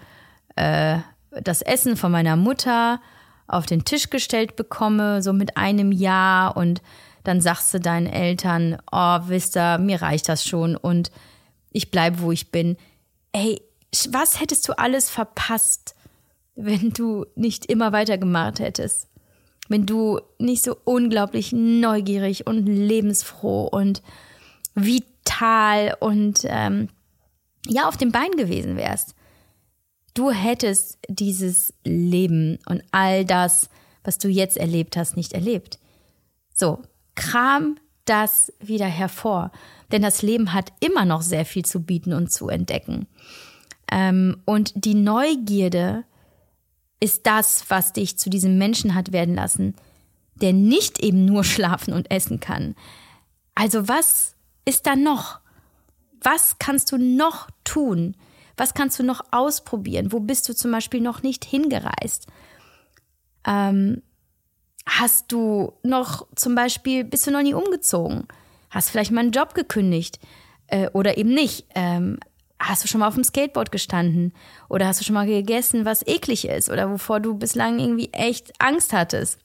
äh, 0.54 0.98
das 1.30 1.62
Essen 1.62 1.96
von 1.96 2.12
meiner 2.12 2.36
Mutter 2.36 3.00
auf 3.48 3.66
den 3.66 3.84
Tisch 3.84 4.10
gestellt 4.10 4.56
bekomme, 4.56 5.22
so 5.22 5.32
mit 5.32 5.56
einem 5.56 5.90
Jahr 5.92 6.56
und 6.56 6.82
dann 7.24 7.40
sagst 7.40 7.74
du 7.74 7.80
deinen 7.80 8.06
Eltern, 8.06 8.78
oh, 8.92 9.18
wisst 9.26 9.56
ihr, 9.56 9.78
mir 9.78 10.00
reicht 10.00 10.28
das 10.28 10.46
schon 10.46 10.76
und 10.76 11.10
ich 11.72 11.90
bleibe, 11.90 12.20
wo 12.20 12.32
ich 12.32 12.50
bin. 12.50 12.76
Ey, 13.32 13.60
was 14.10 14.40
hättest 14.40 14.68
du 14.68 14.78
alles 14.78 15.10
verpasst, 15.10 15.94
wenn 16.54 16.90
du 16.90 17.26
nicht 17.34 17.66
immer 17.66 17.92
weitergemacht 17.92 18.60
hättest? 18.60 19.08
Wenn 19.68 19.84
du 19.84 20.20
nicht 20.38 20.64
so 20.64 20.76
unglaublich 20.84 21.52
neugierig 21.52 22.46
und 22.46 22.66
lebensfroh 22.66 23.66
und 23.66 24.02
vital 24.74 25.96
und 26.00 26.40
ähm, 26.44 26.88
ja 27.66 27.88
auf 27.88 27.96
dem 27.96 28.12
Bein 28.12 28.30
gewesen 28.32 28.76
wärst. 28.76 29.14
Du 30.14 30.30
hättest 30.30 30.98
dieses 31.08 31.74
Leben 31.84 32.58
und 32.66 32.82
all 32.90 33.24
das, 33.24 33.68
was 34.04 34.18
du 34.18 34.28
jetzt 34.28 34.56
erlebt 34.56 34.96
hast, 34.96 35.16
nicht 35.16 35.32
erlebt. 35.32 35.78
So, 36.54 36.82
kram 37.14 37.78
das 38.04 38.52
wieder 38.58 38.86
hervor, 38.86 39.52
denn 39.92 40.02
das 40.02 40.22
Leben 40.22 40.52
hat 40.52 40.72
immer 40.80 41.04
noch 41.04 41.22
sehr 41.22 41.44
viel 41.44 41.64
zu 41.64 41.82
bieten 41.82 42.12
und 42.12 42.32
zu 42.32 42.48
entdecken. 42.48 43.06
Ähm, 43.90 44.42
und 44.44 44.72
die 44.74 44.94
Neugierde 44.94 46.04
ist 47.00 47.26
das, 47.26 47.64
was 47.68 47.92
dich 47.92 48.18
zu 48.18 48.30
diesem 48.30 48.58
Menschen 48.58 48.94
hat 48.94 49.12
werden 49.12 49.34
lassen, 49.34 49.74
der 50.36 50.52
nicht 50.52 51.00
eben 51.00 51.24
nur 51.24 51.44
schlafen 51.44 51.92
und 51.92 52.10
essen 52.10 52.40
kann. 52.40 52.74
Also 53.54 53.88
was 53.88 54.34
ist 54.64 54.86
da 54.86 54.96
noch? 54.96 55.40
Was 56.20 56.58
kannst 56.58 56.92
du 56.92 56.96
noch 56.96 57.48
tun? 57.64 58.16
Was 58.58 58.74
kannst 58.74 58.98
du 58.98 59.02
noch 59.02 59.24
ausprobieren? 59.30 60.12
Wo 60.12 60.20
bist 60.20 60.48
du 60.48 60.54
zum 60.54 60.72
Beispiel 60.72 61.00
noch 61.00 61.22
nicht 61.22 61.44
hingereist? 61.44 62.26
Ähm, 63.46 64.02
hast 64.86 65.32
du 65.32 65.72
noch 65.82 66.26
zum 66.34 66.54
Beispiel, 66.54 67.04
bist 67.04 67.26
du 67.26 67.30
noch 67.30 67.42
nie 67.42 67.54
umgezogen? 67.54 68.26
Hast 68.70 68.90
vielleicht 68.90 69.12
mal 69.12 69.20
einen 69.20 69.30
Job 69.30 69.54
gekündigt 69.54 70.18
äh, 70.66 70.88
oder 70.90 71.16
eben 71.16 71.32
nicht? 71.32 71.66
Ähm, 71.74 72.18
hast 72.60 72.84
du 72.84 72.88
schon 72.88 73.00
mal 73.00 73.08
auf 73.08 73.14
dem 73.14 73.24
Skateboard 73.24 73.70
gestanden? 73.70 74.34
Oder 74.68 74.86
hast 74.86 75.00
du 75.00 75.04
schon 75.04 75.14
mal 75.14 75.26
gegessen, 75.26 75.84
was 75.84 76.06
eklig 76.06 76.46
ist? 76.46 76.70
Oder 76.70 76.90
wovor 76.90 77.20
du 77.20 77.34
bislang 77.34 77.78
irgendwie 77.78 78.12
echt 78.12 78.52
Angst 78.58 78.92
hattest? 78.92 79.38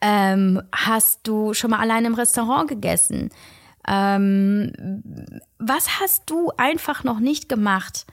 Ähm, 0.00 0.62
hast 0.72 1.26
du 1.26 1.54
schon 1.54 1.70
mal 1.70 1.80
allein 1.80 2.04
im 2.04 2.14
Restaurant 2.14 2.68
gegessen? 2.68 3.30
Ähm, 3.88 5.02
was 5.58 5.98
hast 5.98 6.28
du 6.28 6.52
einfach 6.58 7.04
noch 7.04 7.20
nicht 7.20 7.48
gemacht? 7.48 8.06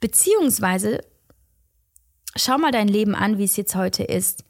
Beziehungsweise 0.00 1.00
schau 2.34 2.56
mal 2.56 2.72
dein 2.72 2.88
Leben 2.88 3.14
an, 3.14 3.36
wie 3.36 3.44
es 3.44 3.56
jetzt 3.56 3.76
heute 3.76 4.04
ist. 4.04 4.44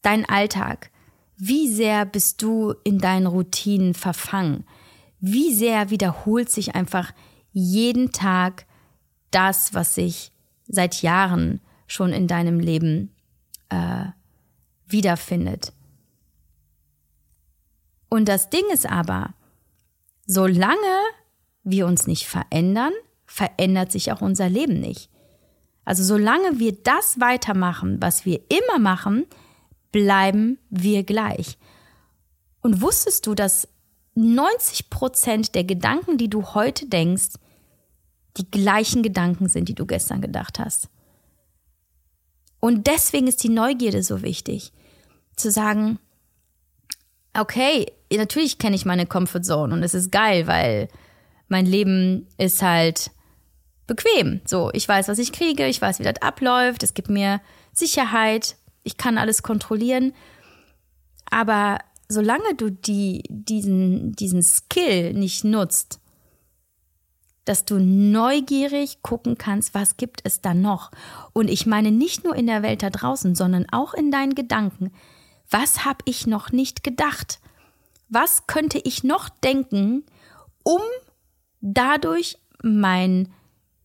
Dein 0.00 0.26
Alltag. 0.26 0.90
Wie 1.36 1.68
sehr 1.68 2.06
bist 2.06 2.40
du 2.40 2.74
in 2.84 2.98
deinen 2.98 3.26
Routinen 3.26 3.92
verfangen? 3.92 4.64
Wie 5.20 5.52
sehr 5.52 5.90
wiederholt 5.90 6.50
sich 6.50 6.74
einfach 6.74 7.12
jeden 7.52 8.12
Tag 8.12 8.66
das, 9.30 9.74
was 9.74 9.94
sich 9.94 10.32
seit 10.66 11.02
Jahren 11.02 11.60
schon 11.86 12.12
in 12.12 12.26
deinem 12.26 12.58
Leben 12.58 13.14
äh, 13.68 14.06
wiederfindet. 14.86 15.72
Und 18.08 18.28
das 18.28 18.48
Ding 18.48 18.64
ist 18.72 18.88
aber, 18.88 19.34
solange 20.26 20.76
wir 21.62 21.86
uns 21.86 22.06
nicht 22.06 22.26
verändern, 22.26 22.92
verändert 23.26 23.92
sich 23.92 24.12
auch 24.12 24.20
unser 24.20 24.48
Leben 24.48 24.80
nicht. 24.80 25.10
Also 25.84 26.02
solange 26.02 26.58
wir 26.58 26.72
das 26.72 27.20
weitermachen, 27.20 28.00
was 28.00 28.24
wir 28.24 28.40
immer 28.48 28.78
machen, 28.78 29.26
bleiben 29.92 30.58
wir 30.70 31.04
gleich. 31.04 31.58
Und 32.62 32.80
wusstest 32.80 33.26
du, 33.26 33.34
dass 33.34 33.68
90 34.14 34.90
Prozent 34.90 35.54
der 35.54 35.64
Gedanken, 35.64 36.16
die 36.16 36.30
du 36.30 36.54
heute 36.54 36.86
denkst, 36.86 37.34
die 38.36 38.50
gleichen 38.50 39.02
Gedanken 39.02 39.48
sind, 39.48 39.68
die 39.68 39.74
du 39.74 39.86
gestern 39.86 40.20
gedacht 40.20 40.58
hast. 40.58 40.88
Und 42.60 42.86
deswegen 42.86 43.26
ist 43.26 43.42
die 43.42 43.50
Neugierde 43.50 44.02
so 44.02 44.22
wichtig. 44.22 44.72
Zu 45.36 45.50
sagen, 45.50 45.98
okay, 47.38 47.92
natürlich 48.18 48.58
kenne 48.58 48.76
ich 48.76 48.84
meine 48.84 49.06
Comfortzone 49.06 49.74
und 49.74 49.82
es 49.82 49.94
ist 49.94 50.10
geil, 50.10 50.46
weil 50.46 50.88
mein 51.48 51.66
Leben 51.66 52.26
ist 52.38 52.62
halt 52.62 53.10
bequem. 53.86 54.40
So, 54.44 54.70
ich 54.72 54.88
weiß, 54.88 55.08
was 55.08 55.18
ich 55.18 55.32
kriege, 55.32 55.66
ich 55.66 55.80
weiß, 55.80 55.98
wie 55.98 56.04
das 56.04 56.22
abläuft, 56.22 56.82
es 56.82 56.94
gibt 56.94 57.10
mir 57.10 57.40
Sicherheit, 57.72 58.56
ich 58.82 58.96
kann 58.96 59.18
alles 59.18 59.42
kontrollieren. 59.42 60.12
Aber 61.30 61.78
solange 62.08 62.54
du 62.56 62.70
die, 62.70 63.22
diesen, 63.28 64.12
diesen 64.12 64.42
Skill 64.42 65.14
nicht 65.14 65.44
nutzt, 65.44 66.00
dass 67.44 67.64
du 67.64 67.78
neugierig 67.78 69.02
gucken 69.02 69.36
kannst, 69.36 69.74
was 69.74 69.96
gibt 69.96 70.20
es 70.24 70.40
da 70.40 70.54
noch. 70.54 70.90
Und 71.32 71.48
ich 71.48 71.66
meine 71.66 71.90
nicht 71.90 72.24
nur 72.24 72.34
in 72.34 72.46
der 72.46 72.62
Welt 72.62 72.82
da 72.82 72.90
draußen, 72.90 73.34
sondern 73.34 73.66
auch 73.70 73.92
in 73.92 74.10
deinen 74.10 74.34
Gedanken. 74.34 74.92
Was 75.50 75.84
habe 75.84 75.98
ich 76.06 76.26
noch 76.26 76.52
nicht 76.52 76.82
gedacht? 76.82 77.40
Was 78.08 78.46
könnte 78.46 78.78
ich 78.78 79.04
noch 79.04 79.28
denken, 79.28 80.04
um 80.62 80.80
dadurch 81.60 82.38
mein, 82.62 83.32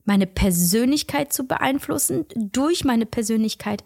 meine 0.06 0.28
Persönlichkeit 0.28 1.34
zu 1.34 1.46
beeinflussen, 1.46 2.26
durch 2.36 2.84
meine 2.84 3.06
Persönlichkeit 3.06 3.84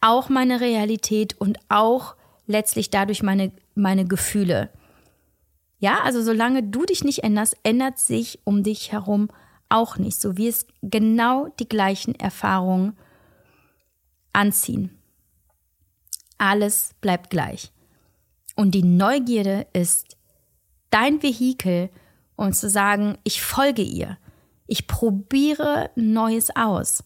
auch 0.00 0.28
meine 0.28 0.60
Realität 0.60 1.40
und 1.40 1.58
auch 1.68 2.16
letztlich 2.46 2.90
dadurch 2.90 3.22
meine, 3.22 3.52
meine 3.74 4.04
Gefühle. 4.04 4.70
Ja, 5.78 6.00
also 6.02 6.22
solange 6.22 6.62
du 6.62 6.84
dich 6.84 7.04
nicht 7.04 7.24
änderst, 7.24 7.56
ändert 7.62 7.98
sich 7.98 8.38
um 8.44 8.62
dich 8.62 8.92
herum 8.92 9.28
auch 9.68 9.98
nicht. 9.98 10.20
So 10.20 10.36
wie 10.36 10.48
es 10.48 10.66
genau 10.82 11.48
die 11.58 11.68
gleichen 11.68 12.14
Erfahrungen 12.14 12.96
anziehen. 14.32 14.98
Alles 16.38 16.94
bleibt 17.00 17.30
gleich. 17.30 17.73
Und 18.54 18.72
die 18.72 18.82
Neugierde 18.82 19.66
ist 19.72 20.16
dein 20.90 21.22
Vehikel, 21.22 21.90
um 22.36 22.52
zu 22.52 22.68
sagen, 22.70 23.18
ich 23.24 23.42
folge 23.42 23.82
ihr. 23.82 24.18
Ich 24.66 24.86
probiere 24.86 25.90
Neues 25.96 26.54
aus. 26.54 27.04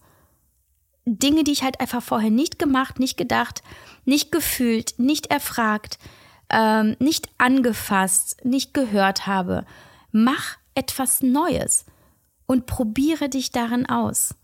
Dinge, 1.05 1.45
die 1.45 1.53
ich 1.53 1.63
halt 1.63 1.81
einfach 1.81 2.03
vorher 2.03 2.31
nicht 2.31 2.59
gemacht, 2.59 2.99
nicht 2.99 3.17
gedacht, 3.17 3.63
nicht 4.05 4.31
gefühlt, 4.31 4.99
nicht 4.99 5.29
erfragt, 5.31 5.99
ähm, 6.51 6.97
nicht 6.99 7.29
angefasst, 7.39 8.45
nicht 8.45 8.75
gehört 8.75 9.27
habe. 9.27 9.65
Mach 10.13 10.57
etwas 10.75 11.23
Neues 11.23 11.87
und 12.47 12.67
probiere 12.67 13.29
dich 13.29 13.51
darin 13.53 13.87
aus. 13.87 14.35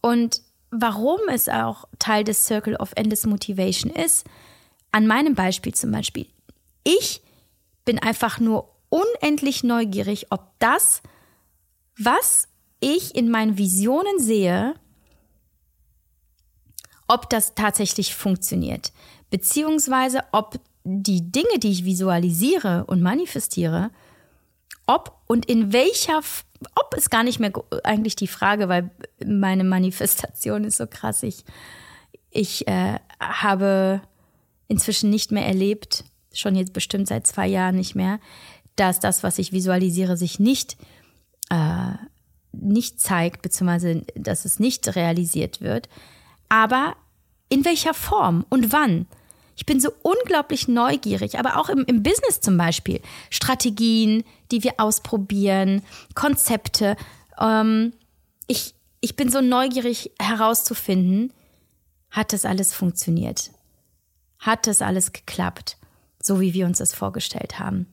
Und 0.00 0.42
warum 0.70 1.20
es 1.28 1.48
auch 1.48 1.86
Teil 1.98 2.24
des 2.24 2.46
Circle 2.46 2.76
of 2.76 2.92
Endless 2.96 3.26
Motivation 3.26 3.90
ist, 3.90 4.26
an 4.92 5.06
meinem 5.06 5.34
Beispiel 5.34 5.74
zum 5.74 5.90
Beispiel, 5.90 6.26
ich 6.84 7.22
bin 7.84 7.98
einfach 7.98 8.38
nur 8.38 8.72
unendlich 8.88 9.64
neugierig, 9.64 10.26
ob 10.30 10.52
das, 10.58 11.02
was 11.98 12.48
ich 12.80 13.14
in 13.14 13.30
meinen 13.30 13.58
Visionen 13.58 14.18
sehe, 14.18 14.74
ob 17.08 17.28
das 17.30 17.54
tatsächlich 17.54 18.14
funktioniert, 18.14 18.92
beziehungsweise 19.30 20.20
ob 20.32 20.60
die 20.84 21.30
Dinge, 21.30 21.58
die 21.58 21.70
ich 21.70 21.84
visualisiere 21.84 22.84
und 22.86 23.02
manifestiere, 23.02 23.90
ob 24.86 25.20
und 25.26 25.46
in 25.46 25.72
welcher, 25.72 26.20
ob 26.74 26.94
ist 26.96 27.10
gar 27.10 27.22
nicht 27.22 27.38
mehr 27.38 27.52
eigentlich 27.84 28.16
die 28.16 28.26
Frage, 28.26 28.68
weil 28.68 28.90
meine 29.24 29.64
Manifestation 29.64 30.64
ist 30.64 30.76
so 30.76 30.86
krass. 30.86 31.22
Ich, 31.22 31.44
ich 32.30 32.66
äh, 32.66 32.98
habe 33.20 34.02
inzwischen 34.72 35.10
nicht 35.10 35.30
mehr 35.30 35.46
erlebt, 35.46 36.04
schon 36.32 36.56
jetzt 36.56 36.72
bestimmt 36.72 37.06
seit 37.06 37.26
zwei 37.26 37.46
Jahren 37.46 37.76
nicht 37.76 37.94
mehr, 37.94 38.18
dass 38.74 39.00
das, 39.00 39.22
was 39.22 39.38
ich 39.38 39.52
visualisiere, 39.52 40.16
sich 40.16 40.40
nicht, 40.40 40.78
äh, 41.50 41.92
nicht 42.52 42.98
zeigt, 42.98 43.42
beziehungsweise 43.42 44.02
dass 44.14 44.46
es 44.46 44.58
nicht 44.58 44.96
realisiert 44.96 45.60
wird. 45.60 45.90
Aber 46.48 46.96
in 47.50 47.66
welcher 47.66 47.92
Form 47.92 48.46
und 48.48 48.72
wann? 48.72 49.06
Ich 49.56 49.66
bin 49.66 49.78
so 49.78 49.90
unglaublich 50.02 50.68
neugierig, 50.68 51.38
aber 51.38 51.58
auch 51.58 51.68
im, 51.68 51.84
im 51.84 52.02
Business 52.02 52.40
zum 52.40 52.56
Beispiel. 52.56 53.00
Strategien, 53.28 54.24
die 54.50 54.64
wir 54.64 54.74
ausprobieren, 54.78 55.82
Konzepte. 56.14 56.96
Ähm, 57.38 57.92
ich, 58.46 58.74
ich 59.02 59.16
bin 59.16 59.30
so 59.30 59.42
neugierig 59.42 60.12
herauszufinden, 60.18 61.30
hat 62.10 62.32
das 62.32 62.46
alles 62.46 62.72
funktioniert? 62.72 63.50
Hat 64.42 64.66
das 64.66 64.82
alles 64.82 65.12
geklappt, 65.12 65.76
so 66.20 66.40
wie 66.40 66.52
wir 66.52 66.66
uns 66.66 66.78
das 66.78 66.94
vorgestellt 66.94 67.60
haben? 67.60 67.86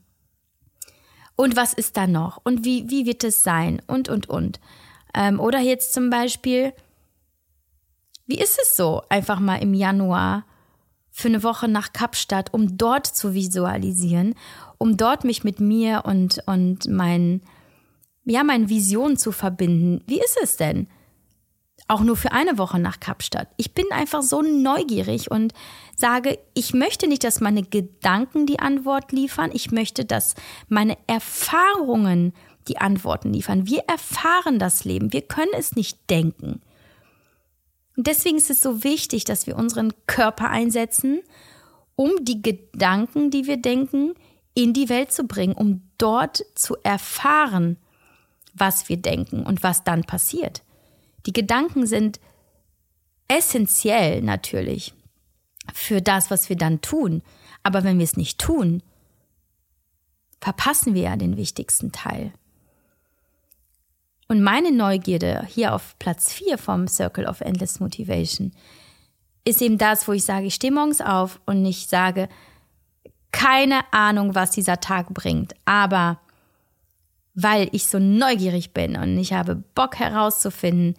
Und 1.36 1.54
was 1.56 1.72
ist 1.72 1.96
da 1.96 2.08
noch? 2.08 2.40
Und 2.42 2.64
wie, 2.64 2.90
wie 2.90 3.06
wird 3.06 3.22
es 3.22 3.44
sein? 3.44 3.80
Und, 3.86 4.08
und, 4.08 4.28
und. 4.28 4.58
Ähm, 5.14 5.38
oder 5.38 5.60
jetzt 5.60 5.92
zum 5.92 6.10
Beispiel, 6.10 6.72
wie 8.26 8.40
ist 8.40 8.58
es 8.60 8.76
so, 8.76 9.02
einfach 9.08 9.38
mal 9.38 9.62
im 9.62 9.74
Januar 9.74 10.44
für 11.12 11.28
eine 11.28 11.44
Woche 11.44 11.68
nach 11.68 11.92
Kapstadt, 11.92 12.52
um 12.52 12.76
dort 12.76 13.06
zu 13.06 13.32
visualisieren, 13.32 14.34
um 14.76 14.96
dort 14.96 15.22
mich 15.22 15.44
mit 15.44 15.60
mir 15.60 16.02
und, 16.04 16.42
und 16.46 16.88
meinen, 16.88 17.42
ja, 18.24 18.42
meinen 18.42 18.68
Visionen 18.68 19.16
zu 19.16 19.30
verbinden. 19.30 20.02
Wie 20.08 20.20
ist 20.20 20.36
es 20.42 20.56
denn? 20.56 20.88
Auch 21.88 22.00
nur 22.00 22.16
für 22.16 22.32
eine 22.32 22.58
Woche 22.58 22.80
nach 22.80 23.00
Kapstadt. 23.00 23.48
Ich 23.56 23.72
bin 23.72 23.86
einfach 23.92 24.22
so 24.22 24.42
neugierig 24.42 25.30
und 25.30 25.54
sage, 26.00 26.38
ich 26.54 26.74
möchte 26.74 27.06
nicht, 27.06 27.24
dass 27.24 27.40
meine 27.40 27.62
Gedanken 27.62 28.46
die 28.46 28.58
Antwort 28.58 29.12
liefern. 29.12 29.50
Ich 29.52 29.70
möchte, 29.70 30.04
dass 30.04 30.34
meine 30.68 30.96
Erfahrungen 31.06 32.32
die 32.68 32.78
Antworten 32.78 33.32
liefern. 33.32 33.66
Wir 33.66 33.84
erfahren 33.86 34.58
das 34.58 34.84
Leben. 34.84 35.12
Wir 35.12 35.22
können 35.22 35.52
es 35.56 35.76
nicht 35.76 35.98
denken. 36.10 36.60
Und 37.96 38.06
deswegen 38.06 38.38
ist 38.38 38.50
es 38.50 38.60
so 38.60 38.82
wichtig, 38.82 39.24
dass 39.24 39.46
wir 39.46 39.56
unseren 39.56 39.92
Körper 40.06 40.48
einsetzen, 40.48 41.20
um 41.96 42.10
die 42.22 42.42
Gedanken, 42.42 43.30
die 43.30 43.46
wir 43.46 43.58
denken, 43.58 44.14
in 44.54 44.72
die 44.72 44.88
Welt 44.88 45.12
zu 45.12 45.24
bringen, 45.24 45.54
um 45.54 45.82
dort 45.98 46.44
zu 46.54 46.76
erfahren, 46.82 47.76
was 48.54 48.88
wir 48.88 48.96
denken 48.96 49.44
und 49.44 49.62
was 49.62 49.84
dann 49.84 50.04
passiert. 50.04 50.62
Die 51.26 51.32
Gedanken 51.32 51.86
sind 51.86 52.20
essentiell 53.28 54.22
natürlich 54.22 54.94
für 55.74 56.00
das, 56.00 56.30
was 56.30 56.48
wir 56.48 56.56
dann 56.56 56.80
tun. 56.80 57.22
Aber 57.62 57.84
wenn 57.84 57.98
wir 57.98 58.04
es 58.04 58.16
nicht 58.16 58.38
tun, 58.38 58.82
verpassen 60.40 60.94
wir 60.94 61.02
ja 61.02 61.16
den 61.16 61.36
wichtigsten 61.36 61.92
Teil. 61.92 62.32
Und 64.28 64.42
meine 64.42 64.70
Neugierde 64.70 65.44
hier 65.48 65.74
auf 65.74 65.98
Platz 65.98 66.32
4 66.32 66.56
vom 66.56 66.86
Circle 66.86 67.26
of 67.26 67.40
Endless 67.40 67.80
Motivation 67.80 68.52
ist 69.44 69.60
eben 69.60 69.78
das, 69.78 70.06
wo 70.06 70.12
ich 70.12 70.22
sage, 70.22 70.46
ich 70.46 70.54
stehe 70.54 70.72
morgens 70.72 71.00
auf 71.00 71.40
und 71.46 71.64
ich 71.64 71.88
sage, 71.88 72.28
keine 73.32 73.92
Ahnung, 73.92 74.34
was 74.34 74.52
dieser 74.52 74.80
Tag 74.80 75.12
bringt, 75.12 75.54
aber 75.64 76.20
weil 77.34 77.68
ich 77.72 77.86
so 77.86 77.98
neugierig 77.98 78.72
bin 78.72 78.96
und 78.96 79.18
ich 79.18 79.32
habe 79.32 79.56
Bock 79.56 79.98
herauszufinden, 79.98 80.94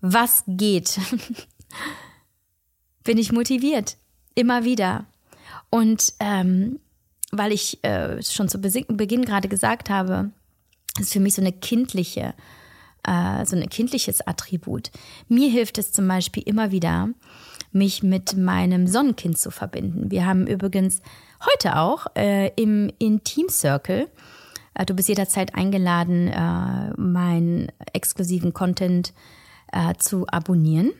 was 0.00 0.42
geht, 0.46 0.98
bin 3.04 3.18
ich 3.18 3.32
motiviert, 3.32 3.96
immer 4.34 4.64
wieder. 4.64 5.06
Und 5.70 6.14
ähm, 6.20 6.78
weil 7.30 7.52
ich 7.52 7.82
äh, 7.82 8.22
schon 8.22 8.48
zu 8.48 8.60
Beginn 8.60 9.24
gerade 9.24 9.48
gesagt 9.48 9.90
habe, 9.90 10.30
ist 10.98 11.12
für 11.12 11.20
mich 11.20 11.34
so 11.34 11.40
eine 11.40 11.52
kindliche 11.52 12.34
äh, 13.04 13.44
so 13.44 13.56
ein 13.56 13.68
kindliches 13.68 14.26
Attribut. 14.26 14.90
Mir 15.28 15.50
hilft 15.50 15.78
es 15.78 15.92
zum 15.92 16.06
Beispiel 16.06 16.42
immer 16.44 16.70
wieder, 16.70 17.08
mich 17.72 18.02
mit 18.02 18.36
meinem 18.36 18.86
Sonnenkind 18.86 19.38
zu 19.38 19.50
verbinden. 19.50 20.10
Wir 20.10 20.26
haben 20.26 20.46
übrigens 20.46 21.00
heute 21.44 21.78
auch 21.78 22.06
äh, 22.14 22.50
im 22.54 22.90
Intim 22.98 23.48
Circle, 23.48 24.08
äh, 24.74 24.84
du 24.84 24.94
bist 24.94 25.08
jederzeit 25.08 25.54
eingeladen, 25.54 26.28
äh, 26.28 26.90
meinen 27.00 27.72
exklusiven 27.92 28.52
Content 28.52 29.12
äh, 29.72 29.94
zu 29.98 30.26
abonnieren 30.28 30.92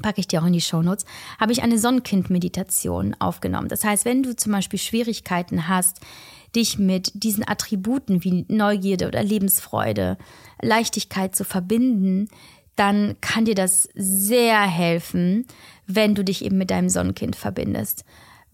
packe 0.00 0.20
ich 0.20 0.28
dir 0.28 0.42
auch 0.42 0.46
in 0.46 0.54
die 0.54 0.60
Shownotes, 0.60 1.04
habe 1.38 1.52
ich 1.52 1.62
eine 1.62 1.78
Sonnenkind-Meditation 1.78 3.14
aufgenommen. 3.18 3.68
Das 3.68 3.84
heißt, 3.84 4.04
wenn 4.04 4.22
du 4.22 4.34
zum 4.34 4.52
Beispiel 4.52 4.78
Schwierigkeiten 4.78 5.68
hast, 5.68 6.00
dich 6.56 6.78
mit 6.78 7.12
diesen 7.14 7.46
Attributen 7.46 8.24
wie 8.24 8.44
Neugierde 8.48 9.08
oder 9.08 9.22
Lebensfreude, 9.22 10.18
Leichtigkeit 10.60 11.34
zu 11.34 11.44
verbinden, 11.44 12.28
dann 12.76 13.16
kann 13.20 13.44
dir 13.44 13.54
das 13.54 13.88
sehr 13.94 14.60
helfen, 14.62 15.46
wenn 15.86 16.14
du 16.14 16.24
dich 16.24 16.44
eben 16.44 16.58
mit 16.58 16.70
deinem 16.70 16.88
Sonnenkind 16.88 17.36
verbindest. 17.36 18.04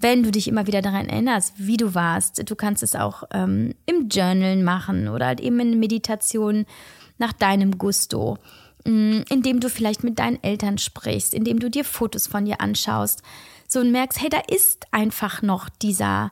Wenn 0.01 0.23
du 0.23 0.31
dich 0.31 0.47
immer 0.47 0.67
wieder 0.67 0.81
daran 0.81 1.09
erinnerst, 1.09 1.55
wie 1.57 1.77
du 1.77 1.95
warst, 1.95 2.49
du 2.49 2.55
kannst 2.55 2.83
es 2.83 2.95
auch 2.95 3.25
ähm, 3.33 3.75
im 3.87 4.09
Journalen 4.09 4.63
machen 4.63 5.09
oder 5.09 5.27
halt 5.27 5.41
eben 5.41 5.59
in 5.59 5.81
Meditation 5.81 6.67
nach 7.19 7.33
deinem 7.33 7.79
Gusto, 7.79 8.39
indem 8.85 9.61
du 9.61 9.69
vielleicht 9.69 10.05
mit 10.05 10.19
deinen 10.19 10.43
Eltern 10.43 10.79
sprichst, 10.79 11.35
indem 11.35 11.59
du 11.59 11.71
dir 11.71 11.85
Fotos 11.85 12.27
von 12.27 12.45
dir 12.45 12.61
anschaust, 12.61 13.23
so 13.67 13.81
und 13.81 13.93
merkst, 13.93 14.21
hey, 14.21 14.29
da 14.29 14.41
ist 14.49 14.87
einfach 14.93 15.43
noch 15.43 15.69
dieser 15.69 16.31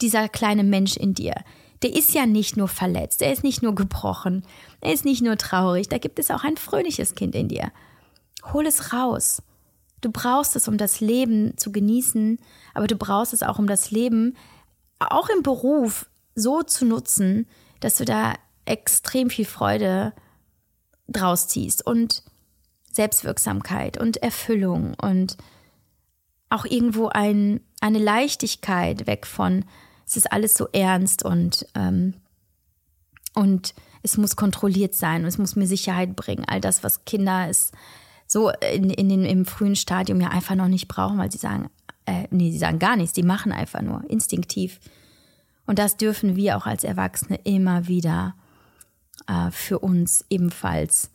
dieser 0.00 0.28
kleine 0.28 0.64
Mensch 0.64 0.96
in 0.96 1.14
dir, 1.14 1.34
der 1.82 1.94
ist 1.94 2.14
ja 2.14 2.26
nicht 2.26 2.56
nur 2.56 2.68
verletzt, 2.68 3.22
er 3.22 3.32
ist 3.32 3.44
nicht 3.44 3.62
nur 3.62 3.74
gebrochen, 3.74 4.44
er 4.80 4.92
ist 4.92 5.04
nicht 5.04 5.22
nur 5.22 5.36
traurig, 5.36 5.88
da 5.88 5.98
gibt 5.98 6.18
es 6.18 6.30
auch 6.30 6.44
ein 6.44 6.56
fröhliches 6.56 7.14
Kind 7.14 7.34
in 7.34 7.48
dir. 7.48 7.70
Hol 8.52 8.66
es 8.66 8.92
raus. 8.92 9.42
Du 10.00 10.10
brauchst 10.10 10.56
es, 10.56 10.68
um 10.68 10.76
das 10.76 11.00
Leben 11.00 11.56
zu 11.56 11.72
genießen, 11.72 12.38
aber 12.74 12.86
du 12.86 12.96
brauchst 12.96 13.32
es 13.32 13.42
auch, 13.42 13.58
um 13.58 13.66
das 13.66 13.90
Leben 13.90 14.36
auch 15.00 15.28
im 15.28 15.42
Beruf 15.42 16.08
so 16.34 16.62
zu 16.62 16.84
nutzen, 16.84 17.46
dass 17.80 17.96
du 17.96 18.04
da 18.04 18.34
extrem 18.64 19.30
viel 19.30 19.44
Freude 19.44 20.12
draus 21.08 21.48
ziehst 21.48 21.86
und 21.86 22.22
Selbstwirksamkeit 22.92 23.98
und 23.98 24.18
Erfüllung 24.18 24.94
und 24.94 25.36
auch 26.50 26.64
irgendwo 26.64 27.08
ein, 27.08 27.60
eine 27.80 27.98
Leichtigkeit 27.98 29.06
weg 29.06 29.26
von, 29.26 29.64
es 30.06 30.16
ist 30.16 30.32
alles 30.32 30.54
so 30.54 30.68
ernst 30.72 31.24
und, 31.24 31.66
ähm, 31.74 32.14
und 33.34 33.74
es 34.02 34.16
muss 34.16 34.36
kontrolliert 34.36 34.94
sein 34.94 35.22
und 35.22 35.28
es 35.28 35.38
muss 35.38 35.56
mir 35.56 35.66
Sicherheit 35.66 36.16
bringen. 36.16 36.44
All 36.46 36.60
das, 36.60 36.82
was 36.82 37.04
Kinder 37.04 37.48
es 37.48 37.72
so 38.26 38.50
in, 38.50 38.90
in 38.90 39.08
den, 39.08 39.24
im 39.24 39.44
frühen 39.44 39.76
Stadium 39.76 40.20
ja 40.20 40.28
einfach 40.28 40.54
noch 40.54 40.68
nicht 40.68 40.88
brauchen, 40.88 41.18
weil 41.18 41.30
sie 41.30 41.38
sagen, 41.38 41.68
äh, 42.06 42.26
nee, 42.30 42.50
sie 42.50 42.58
sagen 42.58 42.78
gar 42.78 42.96
nichts, 42.96 43.12
die 43.12 43.22
machen 43.22 43.52
einfach 43.52 43.82
nur 43.82 44.02
instinktiv. 44.08 44.80
Und 45.66 45.78
das 45.78 45.96
dürfen 45.96 46.36
wir 46.36 46.56
auch 46.56 46.66
als 46.66 46.84
Erwachsene 46.84 47.38
immer 47.44 47.86
wieder 47.88 48.34
äh, 49.28 49.50
für 49.52 49.78
uns 49.78 50.24
ebenfalls 50.28 51.10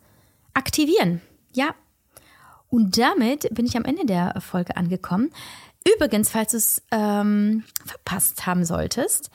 aktivieren. 0.54 1.20
Ja. 1.52 1.74
Und 2.68 2.96
damit 2.98 3.52
bin 3.54 3.66
ich 3.66 3.76
am 3.76 3.84
Ende 3.84 4.06
der 4.06 4.40
Folge 4.40 4.76
angekommen. 4.76 5.30
Übrigens, 5.94 6.30
falls 6.30 6.52
du 6.52 6.56
es 6.56 6.82
ähm, 6.90 7.64
verpasst 7.84 8.46
haben 8.46 8.64
solltest, 8.64 9.30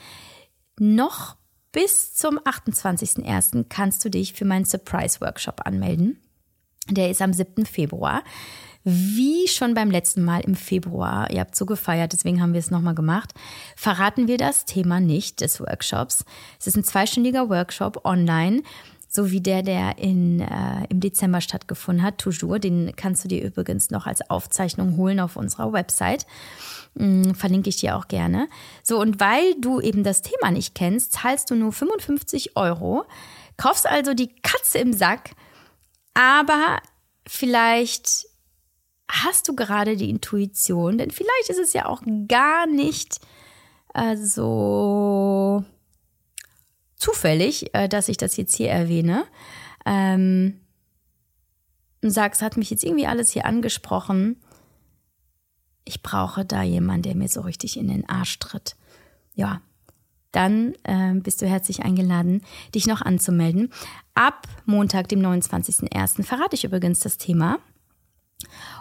noch 0.79 1.35
bis 1.71 2.15
zum 2.15 2.39
28.01. 2.39 3.65
kannst 3.69 4.03
du 4.03 4.09
dich 4.09 4.33
für 4.33 4.45
meinen 4.45 4.65
Surprise-Workshop 4.65 5.65
anmelden. 5.65 6.19
Der 6.89 7.11
ist 7.11 7.21
am 7.21 7.33
7. 7.33 7.65
Februar. 7.65 8.23
Wie 8.83 9.47
schon 9.47 9.73
beim 9.73 9.91
letzten 9.91 10.23
Mal 10.23 10.39
im 10.41 10.55
Februar, 10.55 11.29
ihr 11.31 11.41
habt 11.41 11.55
so 11.55 11.65
gefeiert, 11.65 12.13
deswegen 12.13 12.41
haben 12.41 12.53
wir 12.53 12.59
es 12.59 12.71
nochmal 12.71 12.95
gemacht, 12.95 13.33
verraten 13.75 14.27
wir 14.27 14.37
das 14.37 14.65
Thema 14.65 14.99
nicht 14.99 15.41
des 15.41 15.59
Workshops. 15.59 16.23
Es 16.59 16.67
ist 16.67 16.77
ein 16.77 16.83
zweistündiger 16.83 17.49
Workshop 17.49 18.05
online 18.05 18.63
so 19.11 19.31
wie 19.31 19.41
der, 19.41 19.63
der 19.63 19.97
in, 19.97 20.39
äh, 20.39 20.85
im 20.89 20.99
Dezember 20.99 21.41
stattgefunden 21.41 22.05
hat, 22.05 22.19
Toujours. 22.19 22.61
Den 22.61 22.93
kannst 22.95 23.23
du 23.23 23.27
dir 23.27 23.43
übrigens 23.43 23.89
noch 23.89 24.05
als 24.05 24.29
Aufzeichnung 24.29 24.97
holen 24.97 25.19
auf 25.19 25.35
unserer 25.35 25.73
Website. 25.73 26.27
Mhm, 26.93 27.33
verlinke 27.33 27.69
ich 27.69 27.77
dir 27.77 27.97
auch 27.97 28.07
gerne. 28.07 28.47
So, 28.83 29.01
und 29.01 29.19
weil 29.19 29.55
du 29.59 29.81
eben 29.81 30.03
das 30.03 30.21
Thema 30.21 30.51
nicht 30.51 30.75
kennst, 30.75 31.13
zahlst 31.13 31.49
du 31.49 31.55
nur 31.55 31.73
55 31.73 32.55
Euro, 32.55 33.03
kaufst 33.57 33.87
also 33.87 34.13
die 34.13 34.29
Katze 34.43 34.77
im 34.77 34.93
Sack, 34.93 35.31
aber 36.13 36.77
vielleicht 37.27 38.28
hast 39.09 39.47
du 39.47 39.55
gerade 39.55 39.97
die 39.97 40.09
Intuition, 40.09 40.97
denn 40.97 41.11
vielleicht 41.11 41.49
ist 41.49 41.59
es 41.59 41.73
ja 41.73 41.87
auch 41.87 42.01
gar 42.27 42.67
nicht 42.67 43.19
äh, 43.93 44.15
so 44.15 45.63
zufällig, 46.95 47.73
äh, 47.73 47.89
dass 47.89 48.07
ich 48.07 48.17
das 48.17 48.37
jetzt 48.37 48.55
hier 48.55 48.69
erwähne. 48.69 49.25
Ähm, 49.85 50.59
und 52.01 52.11
sagst, 52.11 52.41
hat 52.41 52.55
mich 52.55 52.69
jetzt 52.69 52.83
irgendwie 52.83 53.07
alles 53.07 53.31
hier 53.31 53.45
angesprochen. 53.45 54.37
Ich 55.83 56.01
brauche 56.01 56.45
da 56.45 56.61
jemanden, 56.61 57.01
der 57.01 57.15
mir 57.15 57.27
so 57.27 57.41
richtig 57.41 57.77
in 57.77 57.87
den 57.87 58.07
Arsch 58.07 58.39
tritt. 58.39 58.75
Ja, 59.33 59.61
dann 60.31 60.75
äh, 60.83 61.13
bist 61.15 61.41
du 61.41 61.47
herzlich 61.47 61.83
eingeladen, 61.83 62.43
dich 62.75 62.87
noch 62.87 63.01
anzumelden. 63.01 63.71
Ab 64.13 64.47
Montag, 64.65 65.09
dem 65.09 65.19
29.01. 65.19 66.23
verrate 66.23 66.55
ich 66.55 66.63
übrigens 66.63 66.99
das 66.99 67.17
Thema. 67.17 67.59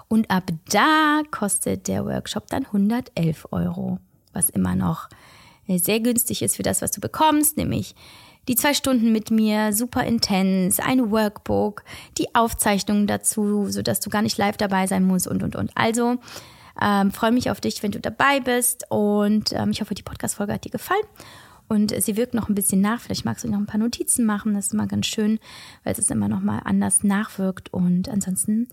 Und 0.08 0.30
ab 0.30 0.50
da 0.70 1.22
kostet 1.30 1.86
der 1.86 2.04
Workshop 2.06 2.46
dann 2.48 2.64
111 2.66 3.48
Euro, 3.50 3.98
was 4.32 4.48
immer 4.48 4.74
noch 4.74 5.08
sehr 5.66 6.00
günstig 6.00 6.42
ist 6.42 6.56
für 6.56 6.62
das, 6.62 6.80
was 6.80 6.92
du 6.92 7.00
bekommst, 7.00 7.58
nämlich 7.58 7.94
die 8.48 8.56
zwei 8.56 8.72
Stunden 8.72 9.12
mit 9.12 9.30
mir, 9.30 9.74
super 9.74 10.04
intens, 10.04 10.80
ein 10.80 11.10
Workbook, 11.10 11.84
die 12.16 12.34
Aufzeichnungen 12.34 13.06
dazu, 13.06 13.66
sodass 13.68 14.00
du 14.00 14.08
gar 14.08 14.22
nicht 14.22 14.38
live 14.38 14.56
dabei 14.56 14.86
sein 14.86 15.04
musst 15.04 15.28
und, 15.28 15.42
und, 15.42 15.54
und. 15.54 15.70
Also 15.74 16.16
ähm, 16.80 17.10
freue 17.10 17.32
mich 17.32 17.50
auf 17.50 17.60
dich, 17.60 17.82
wenn 17.82 17.90
du 17.90 18.00
dabei 18.00 18.40
bist 18.40 18.86
und 18.88 19.52
ähm, 19.52 19.70
ich 19.70 19.82
hoffe, 19.82 19.94
die 19.94 20.02
Podcast-Folge 20.02 20.54
hat 20.54 20.64
dir 20.64 20.70
gefallen. 20.70 21.04
Und 21.70 21.94
sie 22.02 22.16
wirkt 22.16 22.32
noch 22.32 22.48
ein 22.48 22.54
bisschen 22.54 22.80
nach. 22.80 22.98
Vielleicht 22.98 23.26
magst 23.26 23.44
du 23.44 23.48
noch 23.50 23.58
ein 23.58 23.66
paar 23.66 23.78
Notizen 23.78 24.24
machen. 24.24 24.54
Das 24.54 24.66
ist 24.66 24.72
immer 24.72 24.86
ganz 24.86 25.04
schön, 25.04 25.38
weil 25.84 25.92
es 25.92 26.10
immer 26.10 26.26
noch 26.26 26.40
mal 26.40 26.60
anders 26.64 27.04
nachwirkt. 27.04 27.74
Und 27.74 28.08
ansonsten 28.08 28.68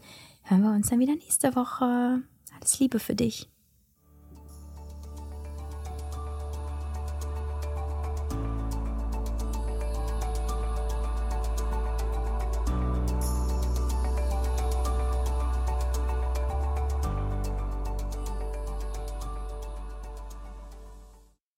hören 0.46 0.62
wir 0.62 0.72
uns 0.72 0.90
dann 0.90 1.00
wieder 1.00 1.16
nächste 1.16 1.56
Woche. 1.56 2.22
Alles 2.56 2.80
Liebe 2.80 3.00
für 3.00 3.16
dich. 3.16 3.50